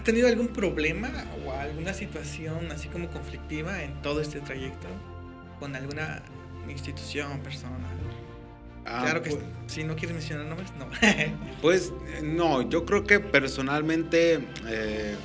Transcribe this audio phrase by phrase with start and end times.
[0.00, 1.10] ¿Has tenido algún problema
[1.44, 4.88] o alguna situación así como conflictiva en todo este trayecto
[5.58, 6.22] con alguna
[6.70, 7.76] institución, persona?
[8.86, 10.86] Ah, claro que pues- si no quieres mencionar nombres, no.
[11.60, 15.16] Pues eh, no, yo creo que personalmente, eh,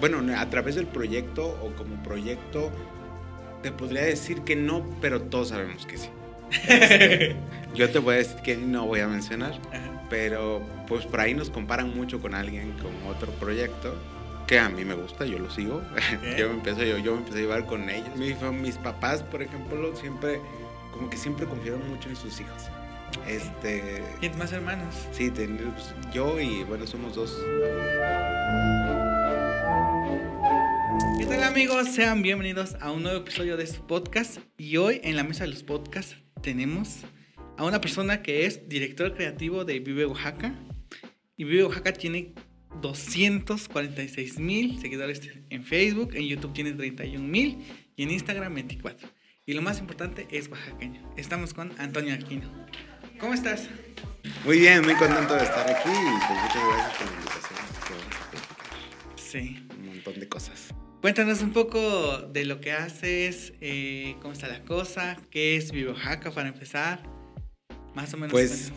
[0.00, 2.72] bueno, a través del proyecto o como proyecto,
[3.62, 6.08] te podría decir que no, pero todos sabemos que sí.
[7.74, 9.83] Yo te voy a decir que no voy a mencionar, Ajá.
[10.10, 13.94] Pero pues por ahí nos comparan mucho con alguien con otro proyecto
[14.46, 15.82] que a mí me gusta, yo lo sigo.
[16.38, 18.08] yo, me empiezo, yo, yo me empecé a llevar con ellos.
[18.16, 20.38] Mis papás, por ejemplo, siempre,
[20.92, 22.64] como que siempre confiaron mucho en sus hijos.
[23.26, 24.94] Este, ¿Tienes más hermanos?
[25.12, 27.38] Sí, ten- pues, yo y bueno, somos dos.
[31.18, 31.88] ¿Qué tal amigos?
[31.88, 34.38] Sean bienvenidos a un nuevo episodio de su podcast.
[34.58, 36.98] Y hoy en la mesa de los podcasts tenemos
[37.56, 40.54] a una persona que es director creativo de Vive Oaxaca.
[41.36, 42.32] Y Vive Oaxaca tiene
[42.80, 47.64] 246 mil seguidores en Facebook, en YouTube tiene 31 mil
[47.96, 49.08] y en Instagram 24.
[49.46, 51.12] Y lo más importante es oaxaqueño.
[51.16, 52.50] Estamos con Antonio Aquino.
[53.20, 53.68] ¿Cómo estás?
[54.44, 57.58] Muy bien, muy contento de estar aquí y pues muchas gracias por la invitación.
[57.60, 59.66] así que vamos a platicar Sí.
[59.78, 60.74] un montón de cosas.
[61.00, 65.90] Cuéntanos un poco de lo que haces, eh, cómo está la cosa, qué es Vive
[65.90, 67.02] Oaxaca para empezar.
[67.94, 68.32] Más o menos.
[68.32, 68.72] Pues.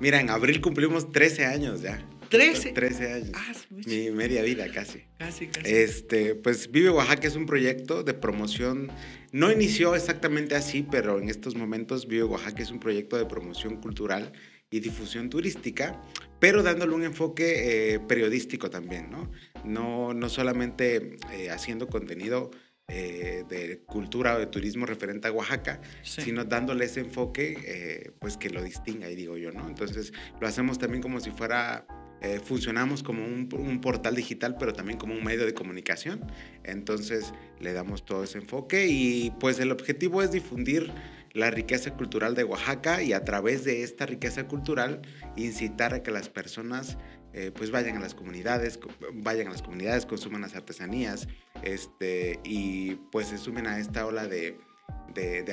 [0.00, 2.06] Mira, en abril cumplimos 13 años ya.
[2.28, 2.72] 13.
[2.72, 3.30] 13 años.
[3.34, 3.52] Ah.
[3.70, 5.04] Mi media vida casi.
[5.18, 5.70] Casi, casi.
[5.70, 8.90] Este, pues Vive Oaxaca es un proyecto de promoción.
[9.32, 13.76] No inició exactamente así, pero en estos momentos Vive Oaxaca es un proyecto de promoción
[13.76, 14.32] cultural
[14.70, 16.02] y difusión turística,
[16.40, 19.30] pero dándole un enfoque eh, periodístico también, ¿no?
[19.64, 22.50] No, no solamente eh, haciendo contenido
[22.88, 26.22] eh, de cultura o de turismo referente a Oaxaca, Sí.
[26.22, 29.66] sino dándole ese enfoque, eh, pues que lo distinga, y digo yo, ¿no?
[29.68, 31.86] Entonces lo hacemos también como si fuera,
[32.22, 36.24] eh, funcionamos como un, un portal digital, pero también como un medio de comunicación.
[36.64, 40.92] Entonces le damos todo ese enfoque y pues el objetivo es difundir
[41.32, 45.02] la riqueza cultural de Oaxaca y a través de esta riqueza cultural
[45.36, 46.96] incitar a que las personas
[47.34, 51.28] eh, pues vayan a las comunidades, co- vayan a las comunidades, consuman las artesanías
[51.62, 54.58] este, y pues se sumen a esta ola de,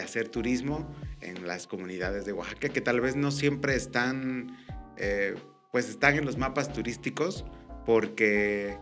[0.04, 4.58] hacer turismo en las comunidades de Oaxaca que tal vez no siempre están,
[4.98, 5.36] eh,
[5.72, 7.46] pues están en los mapas turísticos
[7.86, 8.78] porque,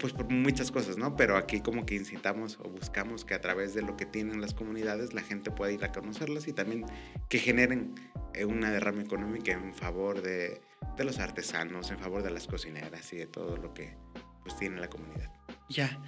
[0.00, 1.14] pues por muchas cosas, ¿no?
[1.14, 4.54] Pero aquí como que incitamos o buscamos que a través de lo que tienen las
[4.54, 6.86] comunidades la gente pueda ir a conocerlas y también
[7.28, 7.94] que generen
[8.32, 10.62] eh, una derrama económica en favor de,
[10.96, 13.94] de los artesanos, en favor de las cocineras y de todo lo que
[14.42, 15.35] pues tiene la comunidad.
[15.68, 16.00] Ya.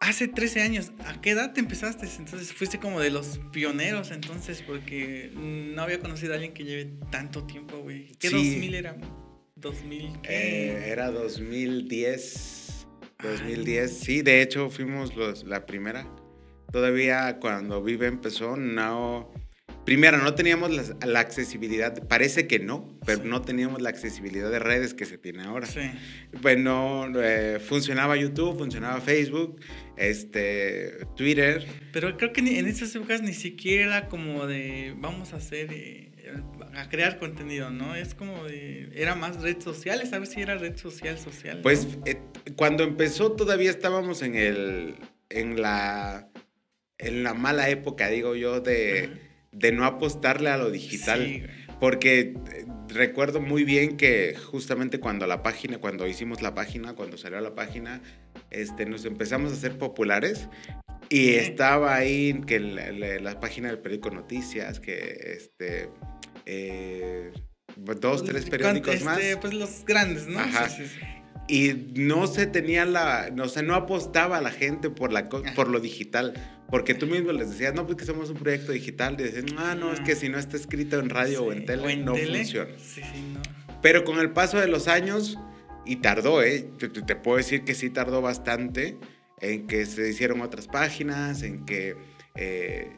[0.00, 2.06] Hace 13 años, ¿a qué edad te empezaste?
[2.18, 6.90] Entonces fuiste como de los pioneros entonces, porque no había conocido a alguien que lleve
[7.10, 8.08] tanto tiempo, güey.
[8.18, 8.34] ¿Qué Sí.
[8.36, 8.96] 2000 era?
[9.56, 10.30] 2000 qué?
[10.32, 12.86] Eh, era 2010.
[13.22, 16.06] 2010, sí, de hecho fuimos los, la primera.
[16.72, 19.30] Todavía cuando Vive empezó, no.
[19.84, 23.28] Primero, no teníamos la, la accesibilidad, parece que no, pero Sí.
[23.28, 25.66] no teníamos la accesibilidad de redes que se tiene ahora.
[25.66, 25.80] Sí.
[26.42, 29.58] Bueno, eh, funcionaba YouTube, funcionaba Facebook,
[29.96, 31.66] este, Twitter.
[31.92, 36.12] Pero creo que en esas épocas ni siquiera era como de vamos a hacer, eh,
[36.74, 37.94] a crear contenido, ¿no?
[37.96, 41.56] Es como de, era más redes sociales, a ver si era red social, social.
[41.56, 41.62] ¿no?
[41.62, 42.18] Pues eh,
[42.56, 44.94] cuando empezó todavía estábamos en el,
[45.30, 46.28] en la,
[46.98, 49.29] en la mala época, digo yo, de.
[49.52, 51.24] De no apostarle a lo digital.
[51.24, 51.42] Sí.
[51.80, 57.16] Porque eh, recuerdo muy bien que justamente cuando la página, cuando hicimos la página, cuando
[57.16, 58.02] salió la página,
[58.50, 60.48] este, nos empezamos a hacer populares
[61.08, 65.88] y estaba ahí que la, la- la página del periódico Noticias, que este,
[66.46, 67.32] eh,
[67.76, 69.18] dos, tres periódicos este, más.
[69.40, 70.38] Pues los grandes, ¿no?
[70.40, 70.68] Ajá.
[70.68, 71.06] Sí, sí, sí.
[71.50, 75.68] Y no se tenía la, no, o sea, no apostaba la gente por, la, por
[75.68, 76.34] lo digital,
[76.68, 79.74] porque tú mismo les decías, no, pues que somos un proyecto digital, y decían, ah,
[79.74, 82.38] no, es que si no está escrito en radio o Sí, en tele, no tele.
[82.38, 82.70] funciona.
[82.78, 83.40] Sí, sí, no.
[83.82, 85.38] Pero con el paso de los años,
[85.84, 86.70] y tardó, ¿eh?
[86.78, 88.96] Te puedo decir que sí tardó bastante
[89.40, 91.96] en que se hicieron otras páginas, en que
[92.36, 92.92] eh,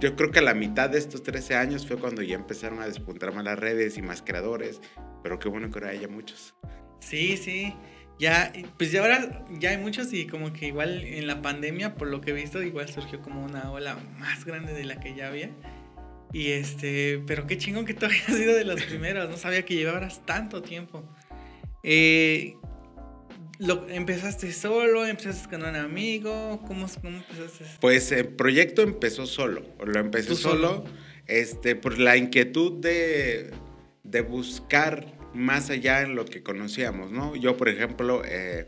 [0.00, 2.86] yo creo que a la mitad de estos 13 años fue cuando ya empezaron a
[2.86, 4.80] despuntar más las redes y más creadores,
[5.22, 6.54] pero qué bueno que ahora haya muchos.
[7.00, 7.74] Sí, sí.
[8.18, 12.08] Ya, pues ya ahora ya hay muchos y como que igual en la pandemia, por
[12.08, 15.28] lo que he visto, igual surgió como una ola más grande de la que ya
[15.28, 15.50] había.
[16.32, 19.74] Y este, pero qué chingón que tú habías sido de los primeros, no sabía que
[19.74, 21.04] llevabas tanto tiempo.
[21.84, 22.56] Eh,
[23.60, 25.06] lo, ¿Empezaste solo?
[25.06, 26.60] ¿Empezaste con un amigo?
[26.66, 27.64] ¿Cómo, cómo empezaste?
[27.80, 30.84] Pues el proyecto empezó solo, lo empecé solo,
[31.26, 33.52] este, por la inquietud de,
[34.02, 37.36] de buscar más allá en lo que conocíamos, ¿no?
[37.36, 38.66] Yo, por ejemplo, eh,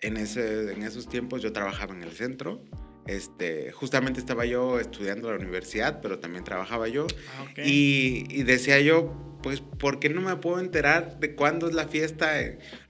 [0.00, 2.62] en, ese, en esos tiempos yo trabajaba en el centro.
[3.06, 7.06] Este, justamente estaba yo estudiando en la universidad, pero también trabajaba yo.
[7.36, 7.58] Ah, ok.
[7.64, 11.88] Y, y decía yo, pues, ¿por qué no me puedo enterar de cuándo es la
[11.88, 12.32] fiesta?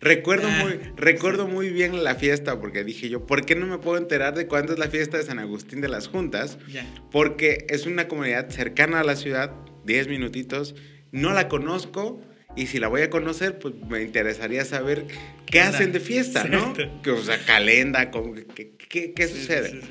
[0.00, 3.78] Recuerdo, Ah, muy, recuerdo muy bien la fiesta, porque dije yo, ¿por qué no me
[3.78, 6.58] puedo enterar de cuándo es la fiesta de San Agustín de las Juntas?
[6.68, 6.86] Ya.
[7.10, 9.54] Porque es una comunidad cercana a la ciudad,
[9.86, 10.74] 10 minutitos,
[11.10, 12.20] no la conozco.
[12.56, 15.06] Y si la voy a conocer, pues me interesaría saber
[15.46, 16.74] qué hacen de fiesta, ¿no?
[17.02, 18.10] Que, o sea, calenda,
[18.54, 19.70] ¿qué, qué- qué Sí, sucede?
[19.70, 19.88] sí, sí.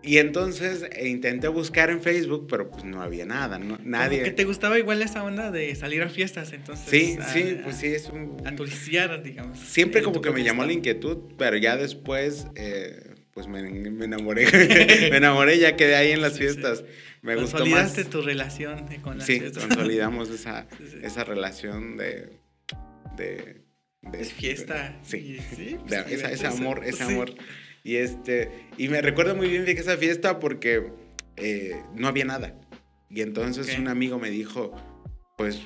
[0.00, 4.18] Y entonces eh, intenté buscar en Facebook, pero pues no había nada, no, nadie.
[4.18, 6.88] Como que te gustaba igual esa onda de salir a fiestas, entonces.
[6.88, 8.36] Sí, a- sí, pues sí, es un...
[8.46, 9.58] A turistear, digamos.
[9.58, 14.46] Siempre como que me llamó la inquietud, pero ya después, eh, pues me, me enamoré,
[15.10, 16.54] me enamoré, ya quedé ahí en las Sí, sí.
[17.22, 17.62] Me gustó más.
[17.68, 19.66] Consolidaste tu relación con las Sí, fiestas.
[19.66, 20.98] consolidamos esa, Sí, sí.
[21.02, 22.38] esa relación de...
[23.16, 23.62] de,
[24.02, 24.98] de- Es fiesta.
[25.02, 25.16] Sí.
[25.50, 27.12] y- sí, pues, de- esa- ese amor, ese Sí.
[27.12, 27.34] amor.
[27.84, 30.92] Y, este, y me recuerdo muy bien de que esa fiesta porque
[31.36, 32.60] eh, no había nada.
[33.10, 33.78] Y entonces Ok.
[33.80, 34.72] un amigo me dijo,
[35.36, 35.60] pues,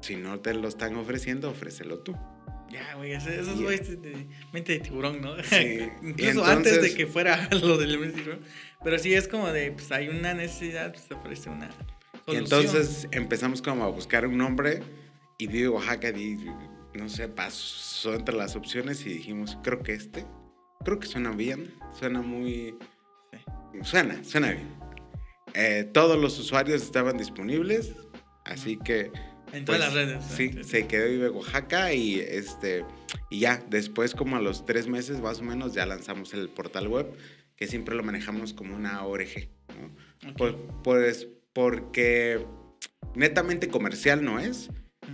[0.00, 2.16] si no te lo están ofreciendo, ofrécelo tú.
[2.70, 5.36] Ya, güey, eso- esos güeyes de mente de tiburón, ¿no?
[5.42, 8.40] Sí, Incluso y antes de entonces- que fuera lo del de tiburón.
[8.82, 11.68] Pero sí es como de, pues hay una necesidad, pues ofrece una
[12.26, 12.44] Y solución.
[12.44, 14.82] entonces empezamos como a buscar un nombre
[15.38, 16.36] y Vive Oaxaca, y,
[16.94, 20.26] no sé, pasó entre las opciones y dijimos, creo que este,
[20.84, 22.74] creo que suena bien, suena muy...
[23.82, 24.68] Suena, suena bien.
[25.54, 27.92] Eh, todos los usuarios estaban disponibles,
[28.44, 29.10] así que...
[29.52, 30.16] en todas pues, las redes.
[30.30, 30.36] ¿no?
[30.36, 32.84] Sí, se quedó Vive Oaxaca y, este,
[33.30, 36.88] y ya, después como a los tres meses más o menos ya lanzamos el portal
[36.88, 37.16] web,
[37.60, 40.30] que siempre lo manejamos como una ORG, ¿no?
[40.30, 40.36] Ok.
[40.38, 42.44] Pues, pues porque
[43.14, 44.70] netamente comercial no es,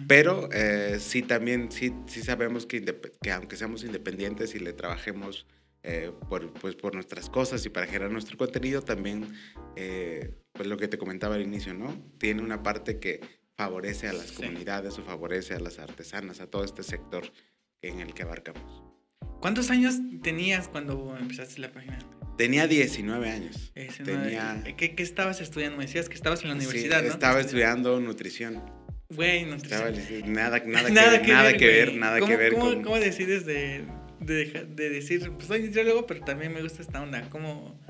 [0.06, 2.84] pero eh, sí también, sí, sí sabemos que,
[3.34, 5.46] aunque seamos independientes y le trabajemos
[5.82, 9.32] eh, por, pues, por nuestras cosas y para generar nuestro contenido, también,
[9.74, 11.96] eh, pues lo que te comentaba al inicio, ¿no?
[12.18, 13.20] Tiene una parte que
[13.56, 14.36] favorece a las Sí.
[14.36, 17.24] comunidades o favorece a las artesanas, a todo este sector
[17.82, 18.84] en el que abarcamos.
[19.40, 21.98] ¿Cuántos años tenías cuando empezaste la página?
[22.36, 23.72] Tenía 19 años.
[23.74, 24.06] Ese, ¿no?
[24.22, 25.78] Tenía- ¿Qué, qué estabas estudiando?
[25.78, 27.08] Me decías que estabas en la Sí, universidad, ¿no?
[27.08, 28.62] Estaba estudiando nutrición.
[29.08, 29.90] Güey, Estaba,
[30.26, 32.64] nada, nada, que, nada ver, que nada ver, que ver, nada ¿Cómo- que ver cómo,
[32.66, 32.82] con...
[32.82, 33.84] ¿Cómo decides de,
[34.20, 37.22] de, de decir, pues soy nutriólogo, pero también me gusta esta onda?
[37.30, 37.80] ¿Cómo?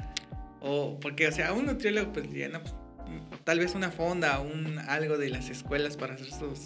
[0.60, 2.75] O, porque, o sea, un nutriólogo, pues, ya, no, pues,
[3.08, 6.60] mm, tal vez una fonda, un, algo de las escuelas para hacer sus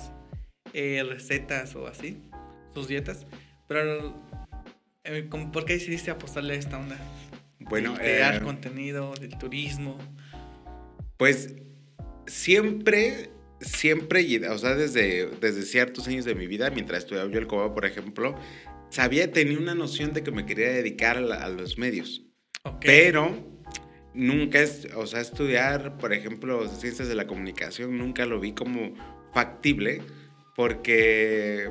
[0.72, 2.18] eh, recetas o así,
[2.74, 3.26] sus dietas,
[3.68, 4.20] pero,
[5.04, 6.96] eh, ¿cómo- ¿por qué decidiste apostarle a esta onda?
[7.60, 9.98] Bueno, De crear eh, contenido, del turismo.
[11.16, 11.54] pues
[12.26, 13.30] siempre,
[13.60, 17.74] siempre, o sea, desde, desde ciertos años de mi vida, mientras estudiaba yo el COBA,
[17.74, 18.34] por ejemplo,
[18.90, 22.22] sabía, tenía una noción de que me quería dedicar a, la- a los medios.
[22.80, 23.34] Pero
[24.14, 28.94] nunca es, o sea, estudiar, por ejemplo, ciencias de la comunicación, nunca lo vi como
[29.32, 30.02] factible
[30.56, 31.70] porque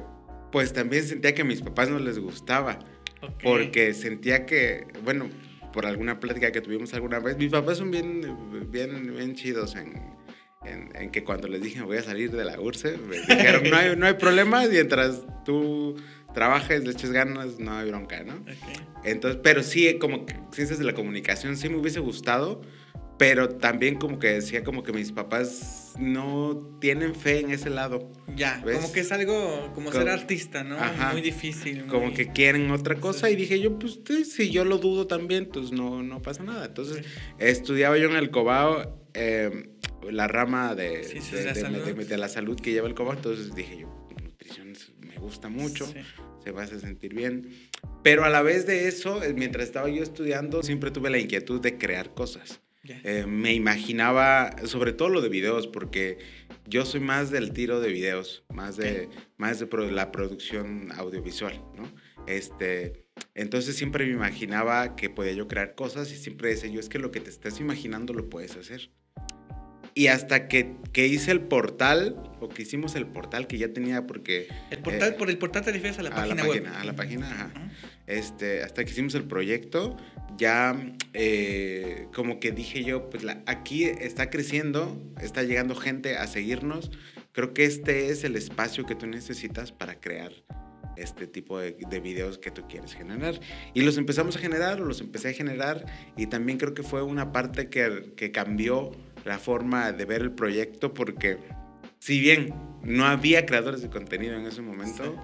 [0.52, 2.80] pues también sentía que a mis papás no les gustaba,
[3.44, 5.30] porque sentía que, bueno,
[5.72, 8.22] por alguna plática que tuvimos alguna vez, mis papás son bien,
[8.72, 9.94] bien, bien chidos en,
[10.66, 13.78] en, en que cuando les dije voy a salir de la URSE, me dijeron no
[13.78, 15.96] hay, no hay problema, mientras tú
[16.34, 18.36] trabajes, le eches ganas, no hay bronca, ¿no?
[18.36, 19.04] Ok.
[19.04, 22.62] Entonces, pero sí, como ciencias de la comunicación sí me hubiese gustado,
[23.20, 28.10] pero también como que decía como que mis papás no tienen fe en ese lado,
[28.36, 28.78] Ya, ¿Ves?
[28.78, 30.78] como que es algo como Como- ser artista, ¿no?
[30.78, 31.12] Ajá.
[31.12, 31.86] Muy difícil.
[31.88, 33.34] como muy- que quieren otra cosa Sí.
[33.34, 36.66] y dije yo, pues sí, si yo lo dudo también, pues no, no pasa nada.
[36.66, 37.04] Entonces,
[37.38, 39.70] estudiaba yo en el Cobao eh,
[40.10, 42.06] la rama de, Ciencias de, la de- salud.
[42.08, 45.86] de- la salud que lleva el Cobao, entonces dije yo, nutrición me gusta mucho.
[45.86, 46.00] Sí.
[46.42, 47.50] se va a sentir bien.
[48.02, 51.60] Pero a la vez de eso, eh, mientras estaba yo estudiando, siempre tuve la inquietud
[51.60, 52.62] de crear cosas.
[52.84, 56.18] Eh, me imaginaba, sobre todo lo de videos, porque
[56.66, 61.62] yo soy más del tiro de videos, más de, más de pro- la producción audiovisual,
[61.76, 61.92] ¿no?
[62.26, 63.06] Este,
[63.36, 67.00] entonces siempre me imaginaba que podía yo crear cosas y siempre decía yo, es que
[67.00, 68.92] lo que te estás imaginando lo puedes hacer.
[69.96, 74.08] Y hasta que, que hice el portal, o que hicimos el portal que ya tenía,
[74.08, 76.64] porque El portal, eh, por el portal te refieres a la a página la web.
[76.64, 77.52] página, a la página, ajá.
[77.54, 77.72] Ajá.
[78.08, 79.98] este, hasta que hicimos el proyecto,
[80.40, 80.76] ya
[81.14, 86.90] eh, como que dije yo, pues aquí está creciendo, está llegando gente a seguirnos.
[87.34, 90.32] Creo que este es el espacio que tú necesitas para crear
[90.96, 93.40] este tipo de, de videos que tú quieres generar.
[93.74, 95.86] Y los empezamos a generar, o los empecé a generar,
[96.18, 98.92] y también creo que fue una parte que, que cambió
[99.26, 101.38] la forma de ver el proyecto porque
[102.00, 105.16] si bien no había creadores de contenido en ese momento,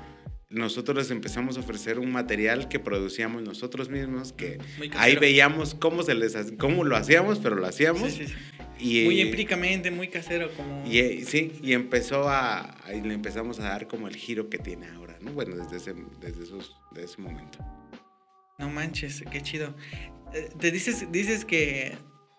[0.55, 4.57] nosotros les empezamos a ofrecer un material que producíamos nosotros mismos, que
[4.97, 8.13] ahí veíamos cómo, se les, cómo lo hacíamos, pero lo hacíamos.
[8.13, 8.25] Sí,
[8.79, 10.51] y, muy empíricamente, muy casero.
[10.55, 10.85] Como...
[10.85, 14.57] Y, eh, sí, y empezó a, ahí le empezamos a dar como el giro que
[14.57, 15.31] tiene ahora, ¿no?
[15.31, 17.59] Bueno, desde ese, desde esos, desde ese momento.
[18.57, 19.75] No manches, qué chido.
[20.33, 21.97] Eh, te dices, dices que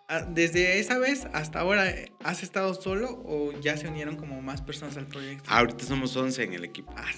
[0.08, 1.92] ah, desde esa vez hasta ahora,
[2.24, 5.48] ¿has estado solo o ya se unieron como más personas al proyecto?
[5.50, 6.94] Ahorita somos 11 en el equipo.
[6.96, 7.10] Ah,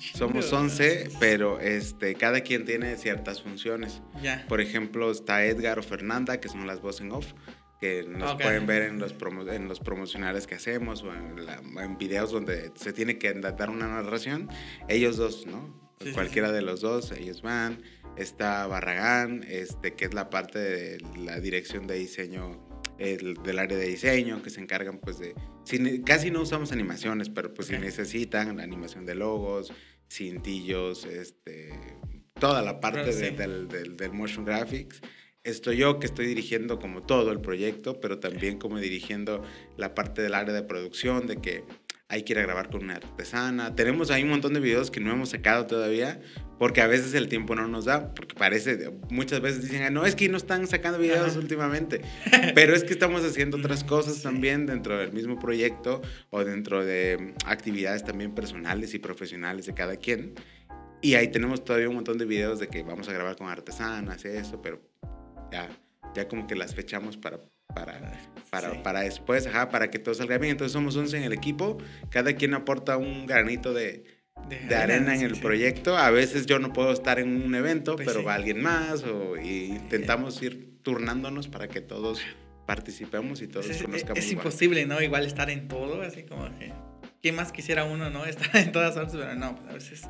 [0.00, 4.02] somos 11, pero este, cada quien tiene ciertas funciones.
[4.22, 4.44] Ya.
[4.48, 7.32] Por ejemplo, está Edgar o Fernanda, que son las voz en off,
[7.80, 9.14] que nos pueden ver en los,
[9.52, 14.48] en los promocionales que hacemos o en, videos donde se tiene que dar una narración.
[14.88, 15.78] Ellos dos, ¿no?
[16.14, 17.82] Cualquiera de los dos, ellos van.
[18.16, 23.86] Está Barragán, este, que es la parte de la dirección de diseño del área de
[23.86, 25.34] diseño, que se encargan pues de...
[26.04, 29.72] casi no usamos animaciones, pero pues si necesitan la animación de logos,
[30.10, 31.70] cintillos, este,
[32.38, 35.00] toda la parte del, del, del, motion graphics.
[35.42, 39.42] Estoy yo que estoy dirigiendo como todo el proyecto, pero también como dirigiendo
[39.76, 41.64] la parte del área de producción, de que
[42.10, 43.74] hay que ir a grabar con una artesana.
[43.76, 46.20] Tenemos ahí un montón de videos que no hemos sacado todavía,
[46.58, 50.16] porque a veces el tiempo no nos da, porque parece, muchas veces dicen, no, es
[50.16, 52.00] que no están sacando videos últimamente,
[52.54, 57.34] pero es que estamos haciendo otras cosas también dentro del mismo proyecto o dentro de
[57.46, 60.34] actividades también personales y profesionales de cada quien.
[61.02, 64.24] Y ahí tenemos todavía un montón de videos de que vamos a grabar con artesanas
[64.24, 64.82] y eso, pero
[65.52, 65.68] ya,
[66.14, 67.40] ya como que las fechamos para
[67.74, 68.00] para,
[68.50, 70.52] para, para después, ajá, para que todo salga bien.
[70.52, 71.78] Entonces somos 11 en el equipo,
[72.10, 74.04] cada quien aporta un granito de,
[74.48, 75.96] de, arena, en el proyecto.
[75.96, 79.36] A veces yo no puedo estar en un evento, pues pero va alguien más, o,
[79.36, 82.20] y intentamos ir turnándonos para que todos
[82.66, 84.18] participemos y todos pues conozcamos.
[84.18, 85.00] Es, imposible, ¿no?
[85.00, 86.72] Igual estar en todo, así como que...
[87.22, 88.24] ¿Quién más quisiera uno, no?
[88.26, 90.02] Estar en todas partes, pero no, pues a veces...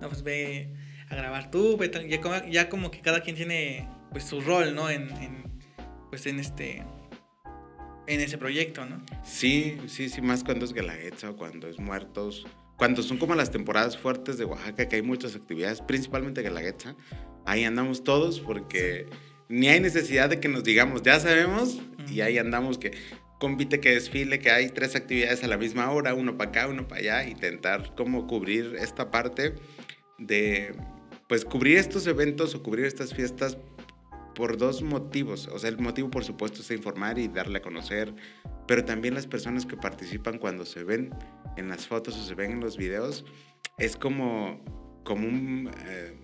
[0.00, 0.74] No, pues ve
[1.08, 1.78] a grabar tú,
[2.08, 4.90] ya, como, ya como que cada quien tiene pues su rol, ¿no?
[4.90, 5.42] En, en
[6.10, 6.84] pues en este
[8.06, 9.02] en ese proyecto, ¿no?
[9.24, 12.46] Sí, sí, sí, más cuando es Guelaguetza o cuando es Muertos.
[12.76, 16.96] Cuando son como las temporadas fuertes de Oaxaca, que hay muchas actividades, principalmente Guelaguetza,
[17.46, 19.06] ahí andamos todos porque
[19.48, 22.92] ni hay necesidad de que nos digamos, ya sabemos, y ahí andamos que
[23.38, 26.88] compite que desfile, que hay tres actividades a la misma hora, uno para acá, uno
[26.88, 29.54] para allá, intentar cómo cubrir esta parte
[30.18, 30.74] de,
[31.28, 33.56] pues cubrir estos eventos o cubrir estas fiestas
[34.34, 35.48] por dos motivos.
[35.48, 38.14] O sea, el motivo, por supuesto, es informar y darle a conocer,
[38.66, 41.10] pero también las personas que participan cuando se ven
[41.56, 43.24] en las fotos o se ven en los videos,
[43.78, 44.64] es como,
[45.04, 45.70] como un...
[45.86, 46.14] Eh,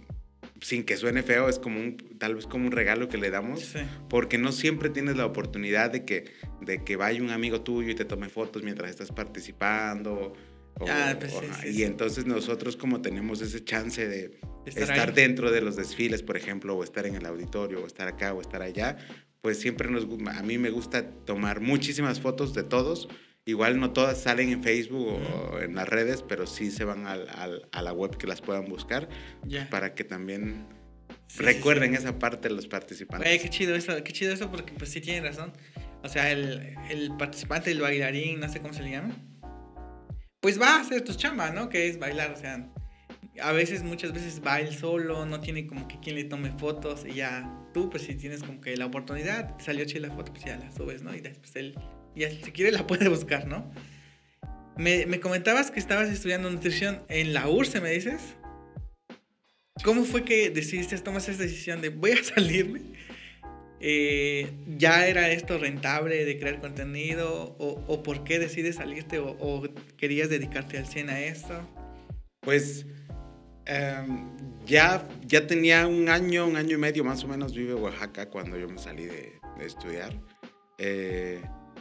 [0.61, 3.75] sin que suene feo, es como un, tal vez como un regalo que le damos,
[4.09, 7.95] porque no siempre tienes la oportunidad de que, de que vaya un amigo tuyo y
[7.95, 10.33] te tome fotos mientras estás participando,
[10.79, 16.37] pues y entonces nosotros como tenemos ese chance de estar, dentro de los desfiles, por
[16.37, 18.97] ejemplo, o estar en el auditorio, o estar acá, o estar allá,
[19.41, 23.09] pues siempre nos, a mí me gusta tomar muchísimas fotos de todos.
[23.45, 27.67] Igual no todas salen en Facebook o en las redes, pero sí se van al,
[27.73, 29.09] a la web que las puedan buscar
[29.71, 30.67] para que también
[31.39, 33.41] recuerden esa parte de los participantes.
[33.41, 35.53] qué chido eso, qué chido eso porque pues sí tienen razón.
[36.03, 39.17] O sea, el, el participante, el bailarín, no sé cómo se le llama
[40.41, 41.69] pues va a hacer tu chamba, ¿no?
[41.69, 42.69] Que es bailar, o sea,
[43.41, 47.15] a veces, muchas veces va solo, no tiene como que quien le tome fotos y
[47.15, 50.57] ya tú, pues si tienes como que la oportunidad, salió chida la foto, pues ya
[50.57, 51.15] la subes, ¿no?
[51.15, 51.79] Y después él,
[52.15, 53.71] ya si quiere la puede buscar, ¿no?
[54.77, 58.21] Me, me comentabas que estabas estudiando nutrición en la URSE, ¿me dices?
[59.85, 62.83] ¿Cómo fue que decidiste tomar esa decisión de voy a salirme?
[63.81, 67.57] Eh, ¿Ya era esto rentable de crear contenido?
[67.59, 69.19] ¿O, por qué decides salirte?
[69.19, 69.63] O,
[69.97, 71.61] querías dedicarte al 100 a esto?
[72.41, 72.87] Pues
[73.67, 74.31] em,
[74.67, 78.59] ya, ya tenía un año, un año y medio más o menos vive Oaxaca cuando
[78.59, 80.13] yo me salí de, estudiar.
[80.79, 81.41] Eh,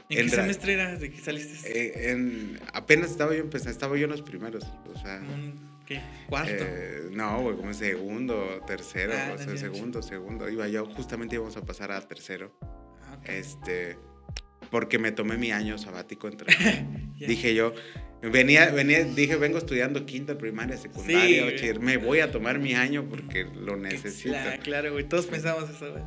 [0.09, 1.69] ¿En, qué semestre era de que saliste?
[1.71, 4.63] Eh, en, apenas estaba yo empezando, estaba yo en los primeros.
[4.93, 5.21] O sea,
[5.87, 6.01] ¿Qué?
[6.27, 6.65] ¿Cuarto?
[6.67, 10.49] Eh, no, güey, como segundo, tercero, ah, o sea, segundo, segundo.
[10.49, 12.51] Iba yo, justamente íbamos a pasar a tercero.
[13.03, 13.97] Ah, este,
[14.69, 16.53] porque me tomé mi año sabático entre.
[17.15, 17.73] Dije yo,
[18.21, 21.45] venía, venía, dije, vengo estudiando quinta, primaria, secundaria,
[21.79, 24.31] me voy a tomar mi año porque lo necesito.
[24.31, 26.03] Claro, claro, güey, todos pensamos eso, güey.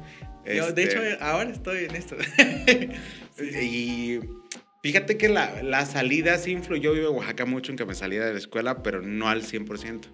[0.57, 2.17] Yo, de hecho, este ahora estoy en esto.
[3.63, 4.21] y
[4.83, 7.95] Fíjate que la, la, salida sí influyó, yo vivo en Oaxaca mucho en que me
[7.95, 10.07] saliera de la escuela, pero no al 100%.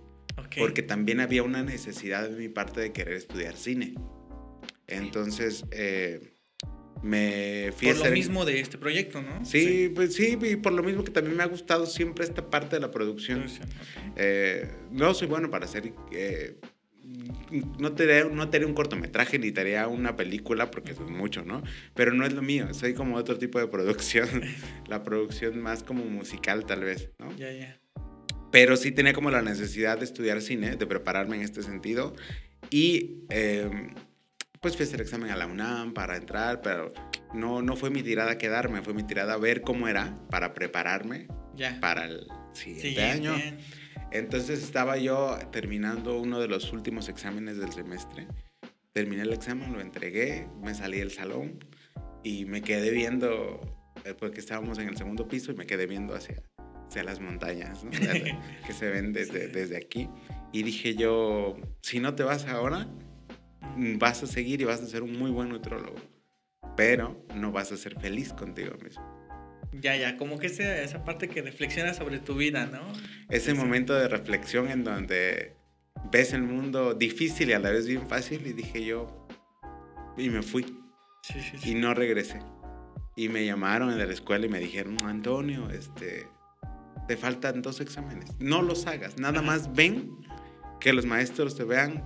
[0.59, 3.95] Porque también había una necesidad de mi parte de querer estudiar cine.
[4.87, 6.33] Entonces, eh,
[7.03, 9.45] me fui Por a lo mismo de este proyecto, ¿no?
[9.45, 12.77] Sí, pues sí, y por lo mismo que también me ha gustado siempre esta parte
[12.77, 13.47] de la producción.
[14.17, 15.93] Eh, no soy bueno para hacer.
[16.13, 16.59] eh,
[17.79, 21.01] no, te haré, no te haré un cortometraje ni te haré una película porque es
[21.01, 21.63] mucho, ¿no?
[21.95, 22.73] Pero no es lo mío.
[22.75, 24.29] Soy como otro tipo de producción.
[24.89, 27.35] la producción más como musical, tal vez, ¿no?
[27.37, 27.79] Ya, ya.
[28.53, 32.15] Pero sí tenía como la necesidad de estudiar cine, de prepararme en este sentido.
[32.71, 33.71] Y eh,
[34.61, 36.93] pues fui a hacer examen a la UNAM para entrar, pero
[37.35, 41.79] no, no fue mi tirada quedarme, fue mi tirada ver cómo era para prepararme Ya.
[41.81, 43.35] para el siguiente, año.
[44.19, 48.27] Entonces estaba yo terminando uno de los últimos exámenes del semestre.
[48.93, 51.59] Terminé el examen, lo entregué, me salí del salón
[52.25, 53.61] y me quedé viendo,
[54.05, 56.43] eh, porque estábamos en el segundo piso y me quedé viendo hacia,
[56.89, 57.91] hacia las montañas, ¿no?
[58.67, 60.09] que se ven desde, desde aquí.
[60.51, 62.89] Y dije yo, si no te vas ahora,
[63.99, 65.99] vas a seguir y vas a ser un muy buen nutrólogo,
[66.75, 69.16] pero no vas a ser feliz contigo mismo.
[69.81, 72.81] Ya, ya, como que esa, esa parte que reflexiona sobre tu vida, ¿no?
[73.31, 75.57] Ese momento de reflexión en donde
[76.13, 79.27] ves el mundo difícil y a la vez bien fácil y dije yo,
[80.17, 80.63] y me fui
[81.23, 81.71] Sí, sí, sí.
[81.71, 82.39] y no regresé.
[83.17, 86.29] Y me llamaron en la escuela y me dijeron, Antonio, este,
[87.09, 88.31] te faltan dos exámenes.
[88.39, 89.47] No los hagas, nada Ajá.
[89.47, 90.11] más ven,
[90.81, 92.05] que los maestros te vean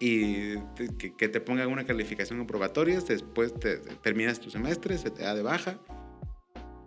[0.00, 4.50] y te- que, que te pongan una calificación en probatorias, después te, te- terminas tu
[4.50, 5.78] semestre, se te da de baja,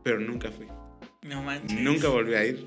[0.05, 0.67] pero nunca fui.
[1.23, 1.79] No manches.
[1.81, 2.63] Nunca volví a ir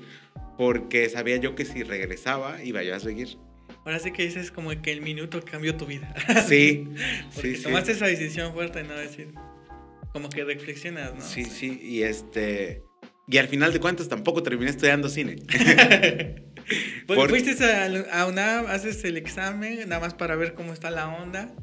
[0.57, 3.37] porque sabía yo que si regresaba iba yo a seguir.
[3.85, 6.13] Ahora sí que dices como que el minuto cambió tu vida.
[6.49, 6.85] Sí,
[7.33, 7.63] Porque sí, sí.
[7.63, 8.93] tomaste esa decisión fuerte, ¿no?
[8.93, 9.33] Decir,
[10.11, 11.21] como que reflexionas, ¿no?
[11.21, 12.83] Sí, sí, y este...
[13.29, 15.37] Y al final de cuentas tampoco terminé estudiando cine.
[17.07, 20.91] Porque Por- fuiste a, a UNAM, haces el examen, nada más para ver cómo está
[20.91, 21.55] la onda.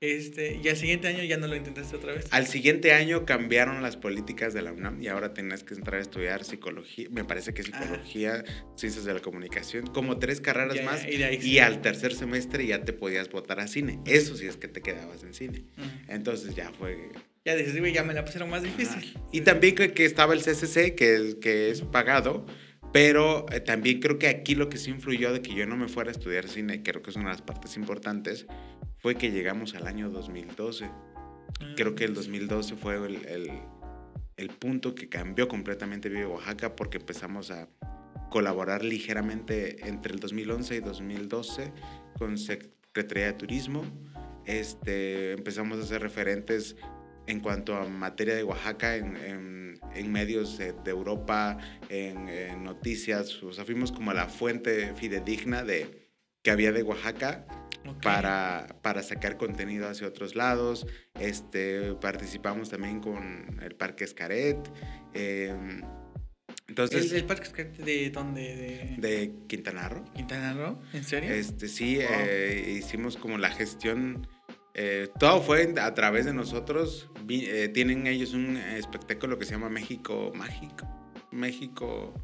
[0.00, 2.26] Este, y al siguiente año ya no lo intentaste otra vez.
[2.30, 6.02] Al siguiente año cambiaron las políticas de la UNAM y ahora tenías que entrar a
[6.02, 8.42] estudiar psicología, me parece que psicología,
[8.76, 11.04] ciencias de la comunicación, como tres carreras Ya, más.
[11.06, 11.58] y ahí Y sí.
[11.58, 14.00] al tercer semestre ya te podías votar a cine.
[14.06, 15.64] Eso sí es que te quedabas en cine.
[16.08, 17.10] Entonces ya fue
[17.44, 19.12] Ya dices, güey, ya me la pusieron más difícil.
[19.14, 19.26] Ajá.
[19.32, 22.46] Y también que, que estaba el CCC, que, que es pagado,
[22.92, 25.88] pero eh, también creo que aquí lo que sí influyó de que yo no me
[25.88, 28.46] fuera a estudiar cine, creo que es una de las partes importantes,
[29.00, 30.88] fue que llegamos al año 2012.
[31.76, 33.50] Creo que el 2012 fue el, el-
[34.36, 37.68] el punto que cambió completamente Vive Oaxaca porque empezamos a
[38.30, 41.72] colaborar ligeramente entre el 2011 y 2012
[42.16, 43.82] con Secretaría de Turismo.
[44.46, 46.76] Este, empezamos a ser referentes
[47.26, 49.60] en cuanto a materia de Oaxaca en, en-
[49.94, 51.58] en medios de, de Europa,
[51.88, 53.42] en, en noticias.
[53.42, 55.99] O sea, fuimos como la fuente fidedigna de,
[56.42, 57.46] que había de Oaxaca
[58.02, 60.86] para, para sacar contenido hacia otros lados.
[61.18, 64.58] Este, participamos también con el Parque Escaret.
[65.14, 65.54] eh,
[66.68, 68.96] entonces, ¿El, el parque Escaret de dónde?
[68.98, 70.04] De, de Quintana Roo.
[70.14, 71.30] Quintana Roo, ¿en serio?
[71.32, 72.06] Este, sí, Wow.
[72.10, 74.26] eh, hicimos como la gestión.
[74.74, 77.10] eh, todo fue a través de nosotros.
[77.24, 80.86] Vi- eh, tienen ellos un espectáculo que se llama México Mágico.
[81.32, 82.14] México.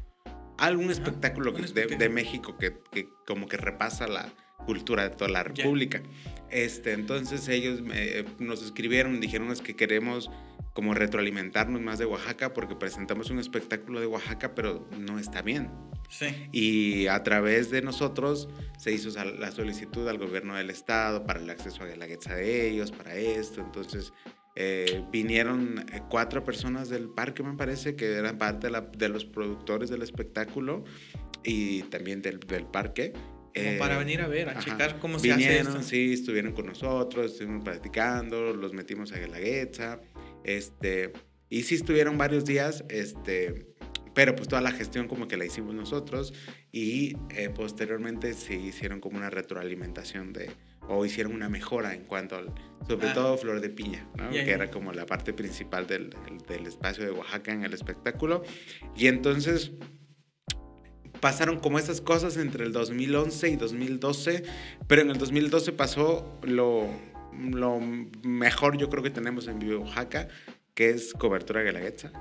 [0.57, 1.99] Algún espectáculo que- de, espectáculo.
[1.99, 4.33] de México que, que como que repasa la
[4.65, 5.43] cultura de toda la.
[5.43, 6.01] República.
[6.49, 10.29] Este, entonces ellos me- nos escribieron, dijeron es que queremos
[10.73, 15.71] como retroalimentarnos más de Oaxaca porque presentamos un espectáculo de Oaxaca, pero no está bien.
[16.09, 16.27] Sí.
[16.51, 21.49] Y a través de nosotros se hizo la solicitud al gobierno del estado para el
[21.49, 23.59] acceso a la guetza de ellos, para esto.
[23.61, 24.13] Entonces
[24.59, 29.07] eh, vinieron eh, cuatro personas del parque, me parece, que eran parte de, la- de
[29.07, 30.83] los productores del espectáculo
[31.43, 33.13] y también del, del parque.
[33.13, 34.59] Como Eh, para venir a ver, a ajá.
[34.61, 35.83] checar cómo se hace Vinieron, esto.
[35.83, 39.99] sí, estuvieron con nosotros, estuvimos platicando, los metimos a Guelaguetza,
[40.43, 41.13] este,
[41.49, 43.75] y sí estuvieron varios días, este,
[44.15, 46.33] pero pues toda la gestión como que la hicimos nosotros
[46.71, 50.49] y eh, posteriormente se hicieron como una retroalimentación de,
[50.89, 52.51] o hicieron una mejora en cuanto al,
[52.87, 53.13] sobre Ah.
[53.13, 56.09] todo Flor de Piña, que era como la parte principal del,
[56.47, 58.43] del- espacio de Oaxaca en el espectáculo.
[58.95, 59.71] Y entonces
[61.19, 64.43] pasaron como esas cosas entre el 2011 y 2012,
[64.87, 66.87] pero en el 2012 pasó lo,
[67.33, 67.79] lo
[68.23, 70.27] mejor yo creo que tenemos en Vive Oaxaca,
[70.75, 72.11] que es Cobertura Guelaguetza,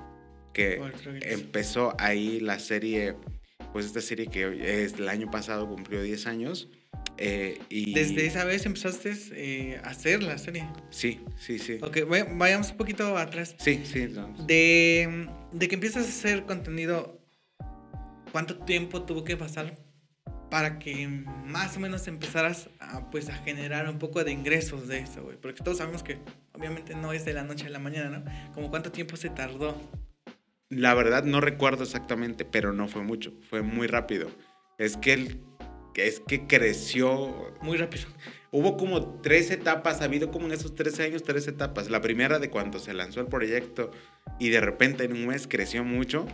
[0.54, 0.80] que
[1.22, 3.14] empezó ahí la serie,
[3.74, 6.68] pues esta serie que es, el año pasado cumplió 10 años.
[7.18, 10.68] Eh, y Desde esa vez empezaste eh, a hacer la serie.
[10.90, 11.78] Sí, sí, sí.
[11.82, 13.54] Ok, vay- vayamos un poquito atrás.
[13.58, 14.06] Sí, sí.
[14.10, 14.28] no.
[14.46, 17.20] De, de que empiezas a hacer contenido,
[18.32, 19.74] ¿cuánto tiempo tuvo que pasar
[20.50, 24.98] para que más o menos empezaras a, pues, a generar un poco de ingresos de
[25.00, 25.36] eso, güey?
[25.40, 26.18] Porque todos sabemos que
[26.52, 28.52] obviamente no es de la noche a la mañana, ¿no?
[28.54, 29.76] ¿Como cuánto tiempo se tardó?
[30.68, 34.28] La verdad no recuerdo exactamente, pero no fue mucho, fue muy rápido.
[34.78, 35.40] Es que, el,
[35.96, 37.52] es que creció...
[37.62, 38.06] Muy rápido.
[38.50, 41.90] Hubo como tres etapas, ha habido como en esos 13 años tres etapas.
[41.90, 43.90] La primera de cuando se lanzó el proyecto
[44.38, 46.26] y de repente en un mes creció mucho.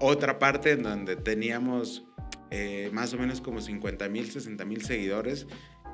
[0.00, 2.04] Otra parte en donde teníamos
[2.50, 5.46] eh, más o menos como 50 mil, 60 mil seguidores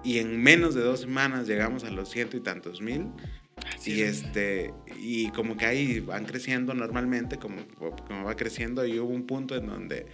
[0.02, 3.08] y en menos de dos semanas llegamos a los ciento y tantos mil.
[3.74, 4.22] Así Y es.
[4.22, 7.56] este y como que ahí van creciendo normalmente, como,
[8.06, 10.06] como va creciendo, y hubo un punto en donde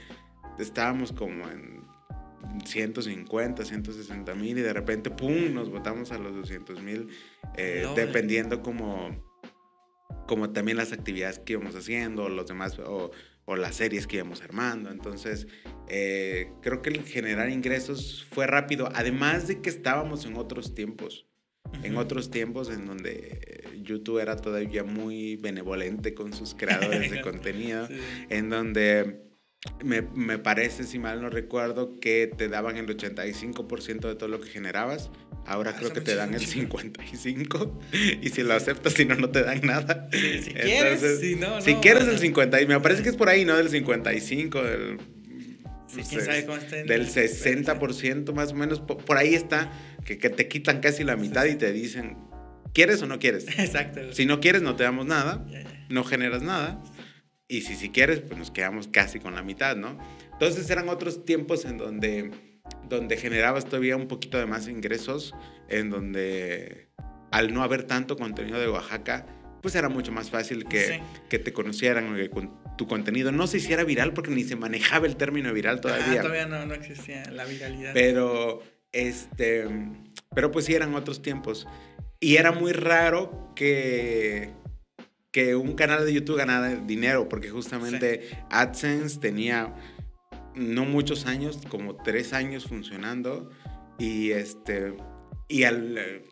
[0.59, 1.86] estábamos como en
[2.64, 7.09] 150, 160 mil y de repente, ¡pum!, nos botamos a los 200 mil,
[7.57, 9.25] eh, dependiendo como,
[10.27, 13.11] como también las actividades que íbamos haciendo, los demás, o,
[13.44, 14.90] o las series que íbamos armando.
[14.90, 15.46] Entonces,
[15.88, 21.27] eh, creo que el generar ingresos fue rápido, además de que estábamos en otros tiempos
[21.83, 27.20] en otros tiempos en donde eh, YouTube era todavía muy benevolente con sus creadores de
[27.22, 27.94] contenido, Sí.
[28.31, 29.25] en donde
[29.85, 34.40] me, me parece, si mal no recuerdo, que te daban el 85% de todo lo
[34.40, 35.11] que generabas.
[35.46, 36.68] Ahora Ah, creo que te dan el muchísimo.
[36.79, 37.70] 55%
[38.22, 40.09] y si lo aceptas, si no, no te dan nada.
[40.12, 42.14] Sí, si quieres, si no, si no, quieres bueno.
[42.14, 43.57] el 50, y me parece que es por ahí, ¿no?
[43.57, 44.98] Del 55, del...
[45.88, 46.87] Sí, no quién sé, sabe cómo estén.
[46.87, 49.70] del 60% más o menos, po- por ahí está,
[50.05, 52.16] que, que te quitan casi la mitad y te dicen,
[52.74, 53.46] ¿quieres o no quieres?
[53.59, 54.12] Exacto.
[54.12, 55.87] Si no quieres, no te damos nada, Ya, ya.
[55.88, 56.83] no generas nada,
[57.48, 59.98] y si si quieres, pues nos quedamos casi con la mitad, ¿no?
[60.32, 62.30] Entonces eran otros tiempos en donde,
[62.88, 65.35] donde generabas todavía un poquito de más ingresos,
[65.68, 66.88] en donde
[67.30, 69.26] al no haber tanto contenido de Oaxaca,
[69.62, 70.92] pues era mucho más fácil que, Sí.
[71.28, 74.54] que te conocieran, o que con tu contenido no se hiciera viral porque ni se
[74.56, 76.20] manejaba el término viral Ah, todavía.
[76.22, 77.92] todavía no, no existía la viralidad.
[77.94, 79.64] Pero, este,
[80.35, 81.66] pero pues sí eran otros tiempos.
[82.20, 84.50] Y era muy raro que,
[85.37, 89.75] que un canal de YouTube ganara dinero, porque justamente AdSense tenía
[90.55, 93.51] no muchos años, como tres años funcionando,
[93.99, 94.94] y este,
[95.46, 96.22] y al...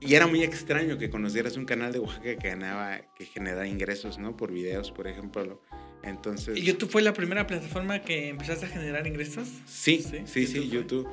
[0.00, 4.18] Y era muy extraño que conocieras un canal de Oaxaca que ganaba, que generaba ingresos,
[4.18, 4.36] ¿no?
[4.36, 5.62] Por videos, por ejemplo.
[6.02, 6.58] Entonces...
[6.58, 9.46] ¿Y YouTube fue la primera plataforma que empezaste a generar ingresos?
[9.66, 11.06] Sí, Sí, sí, sí, YouTube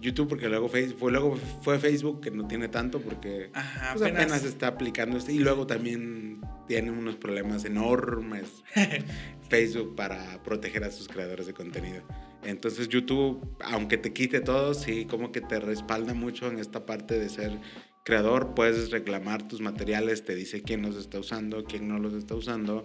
[0.00, 0.28] YouTube.
[0.28, 4.22] porque luego Facebook, fue, luego fue Facebook que no tiene tanto porque Ajá, pues, apenas.
[4.24, 4.44] apenas.
[4.44, 8.62] está aplicando este y luego también tiene unos problemas enormes
[9.48, 12.02] Facebook para proteger a sus creadores de contenido.
[12.42, 17.18] Entonces YouTube, aunque te quite todo, sí como que te respalda mucho en esta parte
[17.18, 17.60] de ser
[18.04, 22.34] creador, puedes reclamar tus materiales, te dice quién los está usando, quién no los está
[22.34, 22.84] usando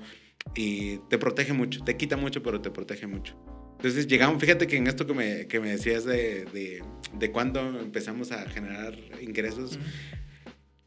[0.54, 3.36] y te protege mucho, te quita mucho, pero te protege mucho.
[3.78, 6.84] Entonces llegamos, fíjate que en esto que me, que me decías de, de,
[7.18, 9.78] de cuándo empezamos a generar ingresos,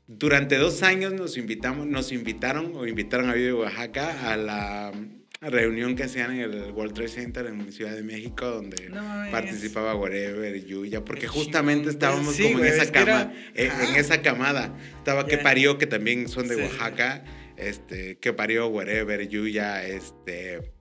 [0.07, 4.93] durante dos años nos, invitamos, nos invitaron o invitaron a Vive Oaxaca a la
[5.41, 9.95] reunión que hacían en el World Trade Center en Ciudad de México, donde No participaba
[9.95, 13.99] Wherever, Yuya, porque justamente estábamos Sí, como en esa que cama, en, en Ajá.
[13.99, 14.77] esa camada.
[14.97, 15.43] Estaba que Ya.
[15.43, 16.63] parió, que también son de Sí.
[16.63, 17.23] Oaxaca,
[17.57, 20.73] este, que parió Wherever, Yuya, este,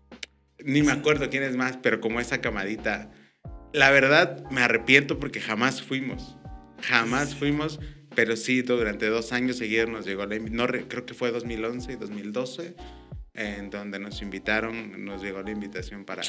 [0.63, 3.11] ni me acuerdo quién es más, pero como esa camadita.
[3.73, 6.37] La verdad, me arrepiento porque jamás fuimos.
[6.81, 7.79] Jamás fuimos,
[8.15, 11.91] pero sí, durante dos años seguidos nos llegó la no re- Creo que fue 2011
[11.91, 12.75] y 2012,
[13.33, 16.21] en donde nos invitaron, nos llegó la invitación para,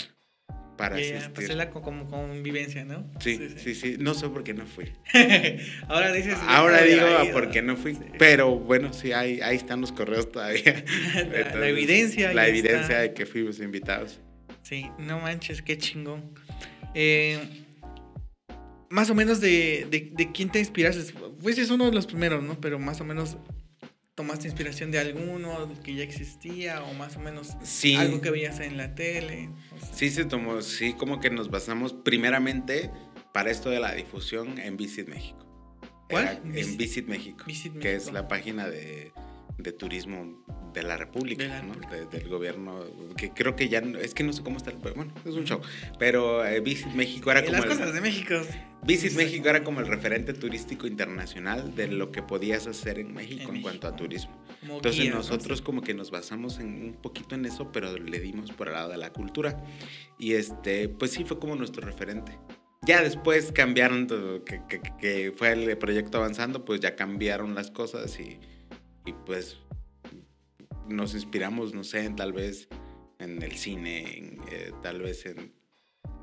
[0.79, 1.33] para ya, asistir.
[1.35, 3.05] pasé la co- como convivencia, ¿no?
[3.21, 4.87] Sí, sí, sí, no sé por qué no fui.
[5.89, 6.39] Ahora dices.
[6.47, 7.33] Ahora "Hubiera digo ido".
[7.35, 8.01] por qué no fui, Sí.
[8.19, 10.63] pero bueno, sí, ahí, ahí están los correos todavía.
[11.15, 12.33] la, la Entonces, evidencia.
[12.33, 13.01] La evidencia está.
[13.01, 14.21] de que fuimos invitados.
[14.63, 16.33] Sí, no manches, qué chingón.
[16.95, 17.39] Eh,
[18.91, 21.13] más o menos de, de, de quién te inspiraste.
[21.43, 22.59] Pues es uno de los primeros, ¿no?
[22.61, 23.37] Pero más o menos
[24.19, 27.95] tomaste inspiración de alguno que ya existía o más o menos Sí.
[27.95, 29.49] algo que veías en la tele.
[29.77, 29.95] o sea.
[29.95, 32.91] Sí, se tomó, sí, como que nos basamos primeramente
[33.33, 35.47] para esto de la difusión en Visit México.
[36.11, 36.25] ¿Cuál?
[36.25, 38.13] Era en Visit- Visit México, Visit que es México.
[38.13, 39.13] la página de,
[39.59, 41.75] de turismo de la República, De la ¿no?
[41.75, 41.97] República.
[41.97, 42.81] De- del gobierno,
[43.17, 45.61] que creo que ya, es que no sé cómo está, el, bueno, es un show,
[45.99, 48.35] pero eh, Visit México era como las el, cosas de México.
[48.85, 49.17] Visit Sí.
[49.17, 53.57] México era como el referente turístico internacional de lo que podías hacer en México En
[53.57, 54.05] en, cuanto a México.
[54.05, 54.45] turismo.
[54.61, 55.17] como Entonces guía, ¿no?
[55.19, 58.75] nosotros como que nos basamos en un poquito en eso, pero le dimos por el
[58.75, 59.61] lado de la cultura.
[60.19, 62.39] Y este, pues sí fue como nuestro referente.
[62.87, 67.73] Ya después cambiaron, todo, que, que- que fue el proyecto avanzando, pues ya cambiaron las
[67.73, 68.39] cosas y,
[69.09, 69.57] y pues
[70.89, 72.69] nos inspiramos, no sé, tal vez
[73.19, 75.53] en el cine, en, eh, tal vez en,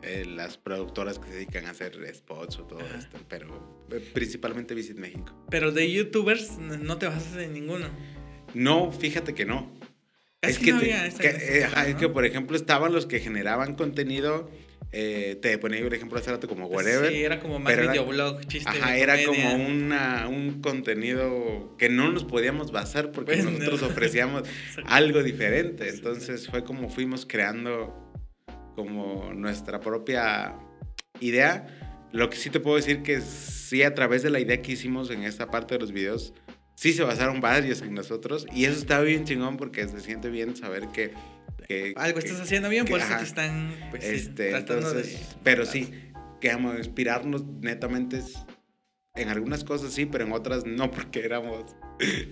[0.01, 4.75] eh, las productoras que se dedican a hacer spots o todo esto, pero eh, principalmente
[4.75, 5.33] Visit México.
[5.49, 7.87] Pero de youtubers no te basas en ninguno.
[8.53, 9.73] No, fíjate que no.
[10.41, 14.49] es que, es que, por ejemplo, estaban los que generaban contenido
[14.97, 17.11] eh, te ponía un ejemplo hace rato como whatever.
[17.11, 18.69] Sí, era como más videoblog, chiste.
[18.69, 24.43] Ajá, era como una, un contenido que no nos podíamos basar porque nosotros ofrecíamos
[24.85, 25.89] algo diferente.
[25.89, 27.93] Entonces fue como fuimos creando
[28.73, 30.55] como nuestra propia
[31.19, 31.67] idea.
[32.13, 35.11] Lo que sí te puedo decir que sí, a través de la idea que hicimos
[35.11, 36.33] en esta parte de los videos,
[36.75, 38.47] sí se basaron varios en nosotros.
[38.53, 41.11] Y eso está bien chingón porque se siente bien saber que
[41.95, 45.91] algo estás haciendo bien, por eso te están pues, este, entonces, Pero sí,
[46.39, 48.21] queremos inspirarnos netamente
[49.15, 51.75] en algunas cosas sí, pero en otras no, porque éramos...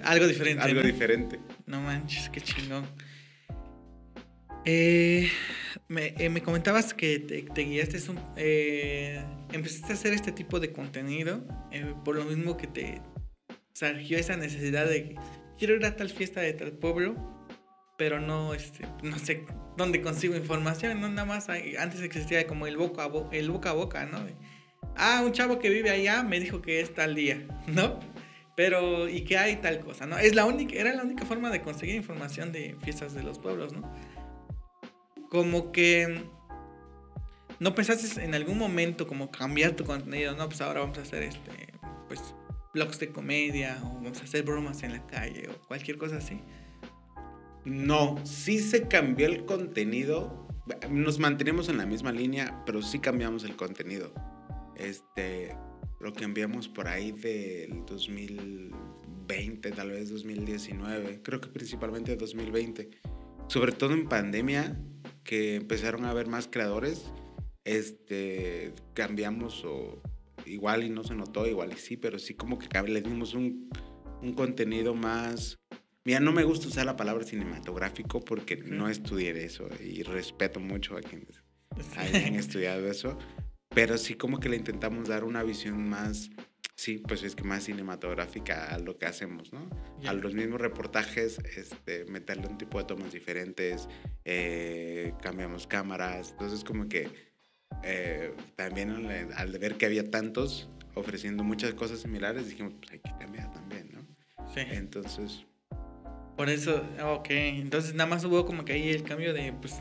[0.04, 0.64] Algo diferente.
[0.64, 1.40] algo diferente.
[1.66, 2.86] No manches, qué chingón.
[4.66, 5.30] Eh,
[5.90, 10.60] me, eh, me, comentabas que te, te guiaste, un, eh, empezaste a hacer este tipo
[10.60, 11.46] de contenido
[12.06, 13.02] por lo mismo que te
[13.74, 15.16] surgió esa necesidad de
[15.58, 17.33] quiero ir a tal fiesta de tal pueblo
[18.04, 19.46] pero no, este, no sé
[19.78, 23.70] dónde consigo información, no nada más, antes existía como el boca a boca, el boca
[23.70, 24.18] a boca, ¿no?
[24.98, 28.02] ah, un chavo que vive allá me dijo que es tal día, ¿no?
[28.58, 30.18] Pero, ¿y que hay tal cosa, no?
[30.18, 33.72] Es la única, era la única forma de conseguir información de fiestas de los pueblos,
[33.72, 33.90] ¿no?
[35.30, 36.26] Como que
[37.62, 41.24] no pensaste en algún momento como cambiar tu contenido, no, pues ahora vamos a hacer
[41.24, 41.52] este,
[42.10, 42.36] pues,
[42.74, 46.42] blogs de comedia, o vamos a hacer bromas en la calle, o cualquier cosa así.
[47.66, 50.48] No, sí se cambió el contenido.
[50.90, 54.14] Nos mantenemos en la misma línea, pero sí cambiamos el contenido.
[54.76, 55.56] Este,
[56.00, 62.90] lo que enviamos por ahí del 2020, tal vez 2019, creo que principalmente 2020.
[63.48, 64.78] Sobre todo en pandemia,
[65.24, 67.12] que empezaron a haber más creadores,
[67.64, 70.02] este, cambiamos o
[70.46, 73.70] igual y no se notó, igual y sí, pero sí como que le dimos un,
[74.22, 75.58] un contenido más
[76.06, 80.98] Mira, no me gusta usar la palabra cinematográfico porque no estudié eso y respeto mucho
[80.98, 81.42] a quienes
[81.96, 83.18] hayan estudiado eso,
[83.70, 86.30] pero sí como que le intentamos dar una visión más,
[86.76, 89.70] sí, pues es que más cinematográfica a lo que hacemos, ¿no?
[90.06, 93.88] A los mismos reportajes, este, meterle un tipo de tomas diferentes,
[94.26, 97.08] eh, cambiamos cámaras, entonces como que
[97.84, 103.00] eh, también al, al ver que había tantos ofreciendo muchas cosas similares, dijimos, pues hay
[103.00, 104.06] que cambiar también, ¿no?
[104.54, 104.60] Sí.
[104.60, 105.46] Entonces
[106.36, 107.28] por eso, ok.
[107.30, 109.76] Entonces nada más hubo como que ahí el cambio de, pues,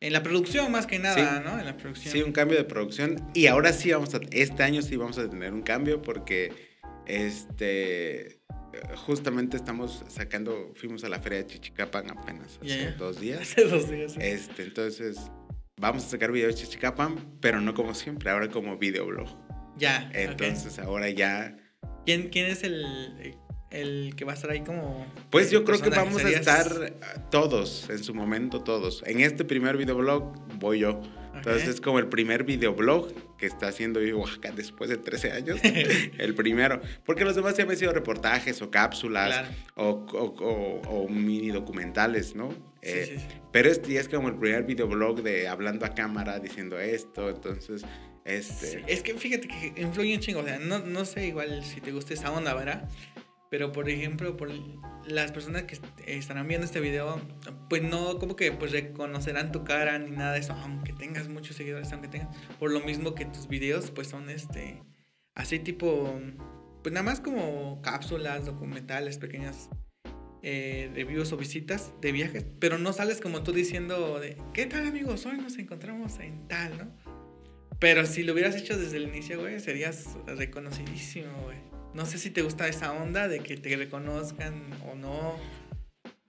[0.00, 1.58] en la producción más que nada, ¿no?
[1.58, 2.12] En la producción.
[2.12, 3.24] Sí, un cambio de producción.
[3.34, 6.52] Y ahora sí vamos a, este año sí vamos a tener un cambio porque,
[7.06, 8.40] este,
[9.06, 13.40] justamente estamos sacando, fuimos a la feria de Chichicapan apenas hace dos días.
[13.42, 14.12] Hace dos días.
[14.12, 14.18] Sí.
[14.20, 15.18] Este, entonces,
[15.80, 19.28] vamos a sacar videos de Chichicapan, pero no como siempre, ahora como videoblog.
[19.76, 20.10] Ya.
[20.12, 21.56] Entonces, ahora ya...
[22.04, 23.36] ¿Quién, ¿Quién es el
[23.70, 25.06] el que va a estar ahí como...
[25.30, 26.92] Pues yo creo que vamos a estar
[27.30, 29.02] todos, en su momento todos.
[29.06, 31.00] En este primer videoblog voy yo.
[31.34, 35.60] Entonces es como el primer videoblog que está haciendo Oaxaca después de 13 años.
[36.18, 36.80] el primero.
[37.04, 42.52] Porque los demás ya han sido reportajes o cápsulas o, mini documentales, ¿no?
[42.82, 43.18] Eh,
[43.52, 47.28] pero este es como el primer videoblog de hablando a cámara, diciendo esto.
[47.28, 47.82] Entonces,
[48.24, 48.84] este...
[48.86, 50.40] es que fíjate que influye un chingo.
[50.40, 52.88] O sea, no, no sé igual si te gusta esa onda, ¿verdad?
[53.50, 54.50] Pero por ejemplo, por
[55.06, 57.20] las personas que estarán viendo este video,
[57.68, 61.56] pues no como que pues reconocerán tu cara ni nada de eso, aunque tengas muchos
[61.56, 64.82] seguidores, aunque tengas, por lo mismo que tus videos pues son este
[65.34, 66.20] así tipo
[66.82, 69.70] pues nada más como cápsulas, documentales, pequeñas
[70.42, 74.86] eh, reviews o visitas de viajes, pero no sales como tú diciendo de, ¿qué tal
[74.86, 75.26] amigos?
[75.26, 77.18] Hoy nos encontramos en tal, ¿no?
[77.80, 81.77] Pero si lo hubieras hecho desde el inicio, güey, serías reconocidísimo, güey.
[81.98, 85.34] No sé si te gusta esa onda de que te reconozcan o no.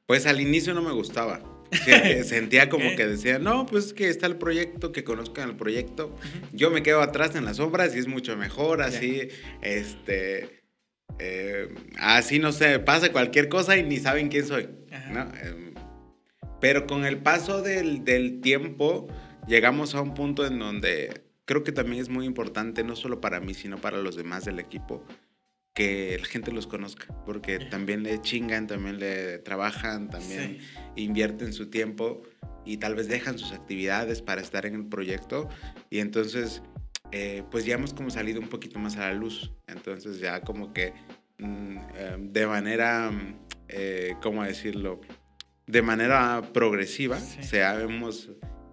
[0.07, 1.43] Pues al inicio no me gustaba.
[2.23, 6.17] Sentía como que decía, no, pues que está el proyecto, que conozcan el proyecto.
[6.53, 9.29] Yo me quedo atrás en las sombras y es mucho mejor, así,
[9.61, 10.63] este,
[11.19, 15.75] eh, así no sé, pasa cualquier cosa y ni saben quién soy, em,
[16.59, 19.07] pero con el paso del, del tiempo
[19.47, 23.39] llegamos a un punto en donde creo que también es muy importante, no solo para
[23.39, 25.05] mí, sino para los demás del equipo,
[25.79, 30.59] que la gente los conozca, porque también le chingan, también le trabajan, también
[30.97, 32.21] invierten su tiempo
[32.65, 35.47] y tal vez dejan sus actividades para estar en el proyecto
[35.89, 36.61] y entonces
[37.13, 40.73] eh, pues ya hemos como salido un poquito más a la luz, entonces ya como
[40.73, 40.91] que
[41.37, 43.09] mm, em, de manera,
[43.69, 44.99] eh, ¿cómo decirlo?
[45.65, 47.39] De manera progresiva, sí.
[47.39, 48.29] o sea, hemos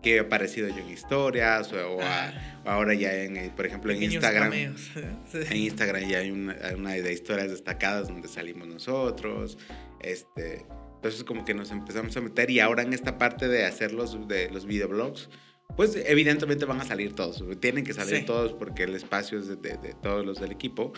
[0.07, 2.33] que he aparecido yo en historias o, Ah.
[2.65, 4.53] ahora ya en, eh, por ejemplo, en Pequeños Instagram.
[5.33, 5.39] Sí.
[5.51, 9.59] En Instagram ya hay una, una de historias destacadas donde salimos nosotros.
[10.01, 10.65] Este,
[10.95, 14.29] entonces como que nos empezamos a meter y ahora en esta parte de hacer los,
[14.29, 15.29] de los videoblogs,
[15.77, 17.43] pues evidentemente van a salir todos.
[17.59, 18.25] Tienen que salir Sí.
[18.27, 20.93] todos porque el espacio es de, de- de todos los del equipo.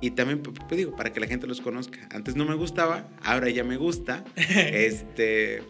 [0.00, 1.98] Y también, pues digo, para que la gente los conozca.
[2.12, 4.24] Antes no me gustaba, ahora ya me gusta.
[4.36, 5.62] este,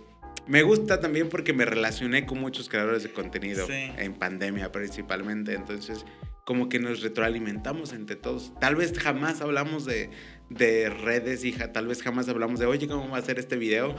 [0.46, 3.72] me gusta también porque me relacioné con muchos creadores de contenido Sí.
[3.98, 5.54] en pandemia principalmente.
[5.54, 6.04] Entonces,
[6.44, 8.52] como que nos retroalimentamos entre todos.
[8.60, 10.10] Tal vez jamás hablamos de,
[10.50, 11.72] de redes, hija.
[11.72, 13.94] Tal vez jamás hablamos de, oye, ¿cómo va a ser este video?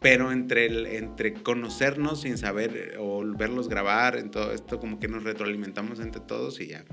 [0.00, 5.00] Pero entre, el, entre conocernos sin saber eh, o verlos grabar, en todo esto, como
[5.00, 6.84] que nos retroalimentamos entre todos y ya.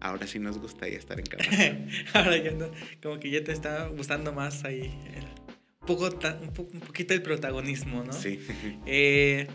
[0.00, 1.78] Ahora sí nos gusta ya estar en cámara.
[2.14, 2.66] Ahora ya no,
[3.02, 4.82] como que ya te está gustando más ahí
[5.14, 5.45] el-
[5.86, 8.12] poco, un, un poquito el protagonismo, ¿no?
[8.12, 8.40] Sí.
[8.84, 9.46] Eh,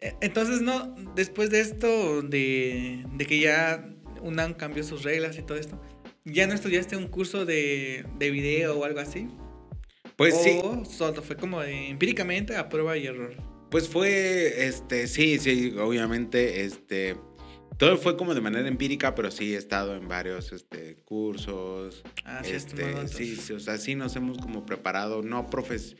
[0.00, 3.88] eh, entonces, no, después de esto, de, de que ya
[4.22, 5.80] UNAM cambió sus reglas y todo esto,
[6.24, 9.28] ¿ya no estudiaste un curso de, de video o algo así?
[10.16, 10.60] Pues o sí.
[10.90, 13.34] solo fue como de empíricamente a prueba y error.
[13.70, 17.16] Pues fue, este, sí, sí, obviamente, este,
[17.78, 22.02] todo fue como de manera empírica, pero sí he estado en varios, este, cursos.
[22.24, 25.96] Ah, sí, este, sí, sí, o sea, sí nos hemos como preparado, no profes...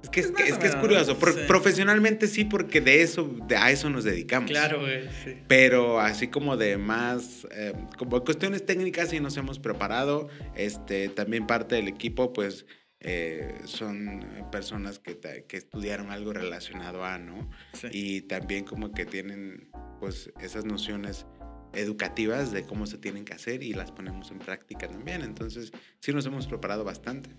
[0.00, 1.40] Es que es, Pues que, es, que curioso, pro- sí.
[1.48, 4.48] profesionalmente sí, porque de eso, de, a eso nos dedicamos.
[4.48, 5.34] Claro, güey, sí.
[5.48, 10.28] Pero así como de más, eh, como cuestiones técnicas sí nos hemos preparado.
[10.54, 12.64] Este, también parte del equipo, pues,
[13.00, 17.48] eh, son personas que, que estudiaron algo relacionado a, ¿no?
[17.72, 17.88] sí.
[17.92, 19.68] Y también como que tienen,
[20.00, 21.26] pues, esas nociones
[21.72, 25.22] educativas de cómo se tienen que hacer y las ponemos en práctica también.
[25.22, 27.30] Entonces, sí nos hemos preparado bastante.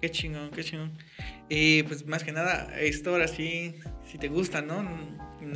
[0.00, 0.92] Qué chingón, qué chingón.
[1.48, 3.74] Y pues más que nada, esto ahora sí,
[4.06, 4.82] si te gusta, ¿no?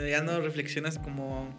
[0.08, 1.58] Ya no reflexionas como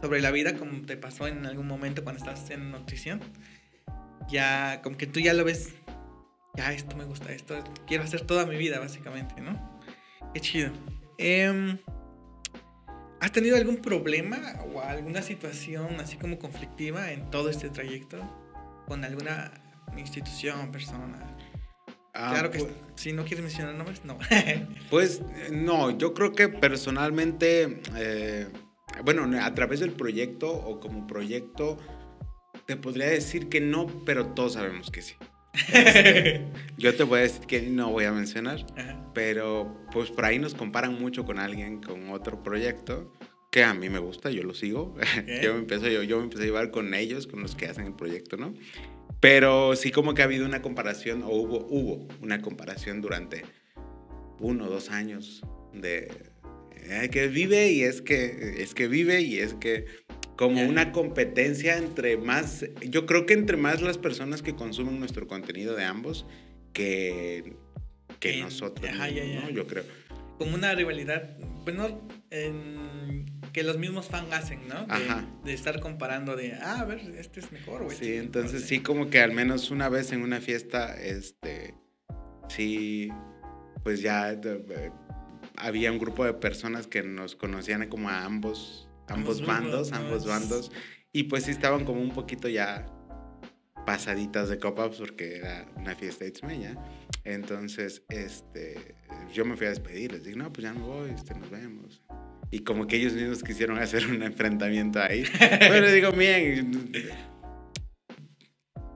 [0.00, 3.20] sobre la vida como te pasó en algún momento cuando estabas en nutrición.
[4.28, 5.74] Ya, como que tú ya lo ves,
[6.56, 9.80] ya esto me gusta, esto quiero hacer toda mi vida, básicamente, ¿no?
[10.34, 10.70] Qué chido.
[11.18, 11.78] Em,
[13.20, 14.38] ¿Has tenido algún problema
[14.74, 18.18] o alguna situación así como conflictiva en todo este trayecto
[18.86, 19.52] con alguna
[19.96, 21.36] institución, persona?
[22.14, 24.18] Ah, Claro que pues- si no quieres mencionar nombres, no.
[24.90, 28.48] Pues eh, no, yo creo que personalmente, eh,
[29.04, 31.78] bueno, a través del proyecto o como proyecto,
[32.66, 35.14] te podría decir que no, pero todos sabemos que sí.
[36.78, 39.10] Yo te voy a decir que no voy a mencionar, Ajá.
[39.14, 43.12] pero pues por ahí nos comparan mucho con alguien con otro proyecto
[43.50, 44.96] que a mí me gusta, yo lo sigo.
[45.42, 47.86] yo, me empiezo, yo, yo me empecé a llevar con ellos, con los que hacen
[47.86, 48.54] el proyecto, ¿no?
[49.20, 53.44] Pero sí como que ha habido una comparación, o hubo, hubo una comparación durante
[54.40, 56.10] uno o dos años de
[56.74, 59.84] eh, que vive y es que, es que vive y es que
[60.36, 65.26] como una competencia entre más, yo creo que entre más las personas que consumen nuestro
[65.26, 66.26] contenido de ambos
[66.72, 67.54] que,
[68.18, 69.40] que En- nosotros, ajá, mismos, ya, ya.
[69.42, 69.50] ¿no?
[69.50, 69.84] Yo creo.
[70.38, 74.86] Como una rivalidad, bueno, en- que los mismos fans hacen, ¿no?
[74.86, 75.26] De, Ajá.
[75.44, 77.96] de estar comparando de, ah, a ver, este es mejor, güey.
[77.96, 81.74] Sí, entonces sí como que al menos una vez en una fiesta, este,
[82.48, 83.10] sí,
[83.84, 84.90] pues ya de-
[85.56, 90.72] había un grupo de personas que nos conocían como a ambos, ambos, bandos, ambos bandos,
[91.12, 92.86] y pues sí estaban como un poquito ya
[93.86, 96.76] pasaditas de copas porque era una fiesta itzmeña.
[97.24, 98.94] Entonces, este,
[99.32, 102.02] yo me fui a despedir, les dije, no, pues ya me voy, este, nos vemos.
[102.50, 105.24] Y como que ellos mismos quisieron hacer un enfrentamiento ahí.
[105.38, 106.92] Pero digo, miren,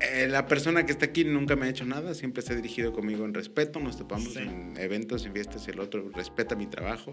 [0.01, 2.93] eh, la persona que está aquí nunca me ha hecho nada, siempre se ha dirigido
[2.93, 4.41] conmigo en respeto, nos topamos Sí.
[4.41, 7.13] en eventos, en fiestas y el otro respeta mi trabajo.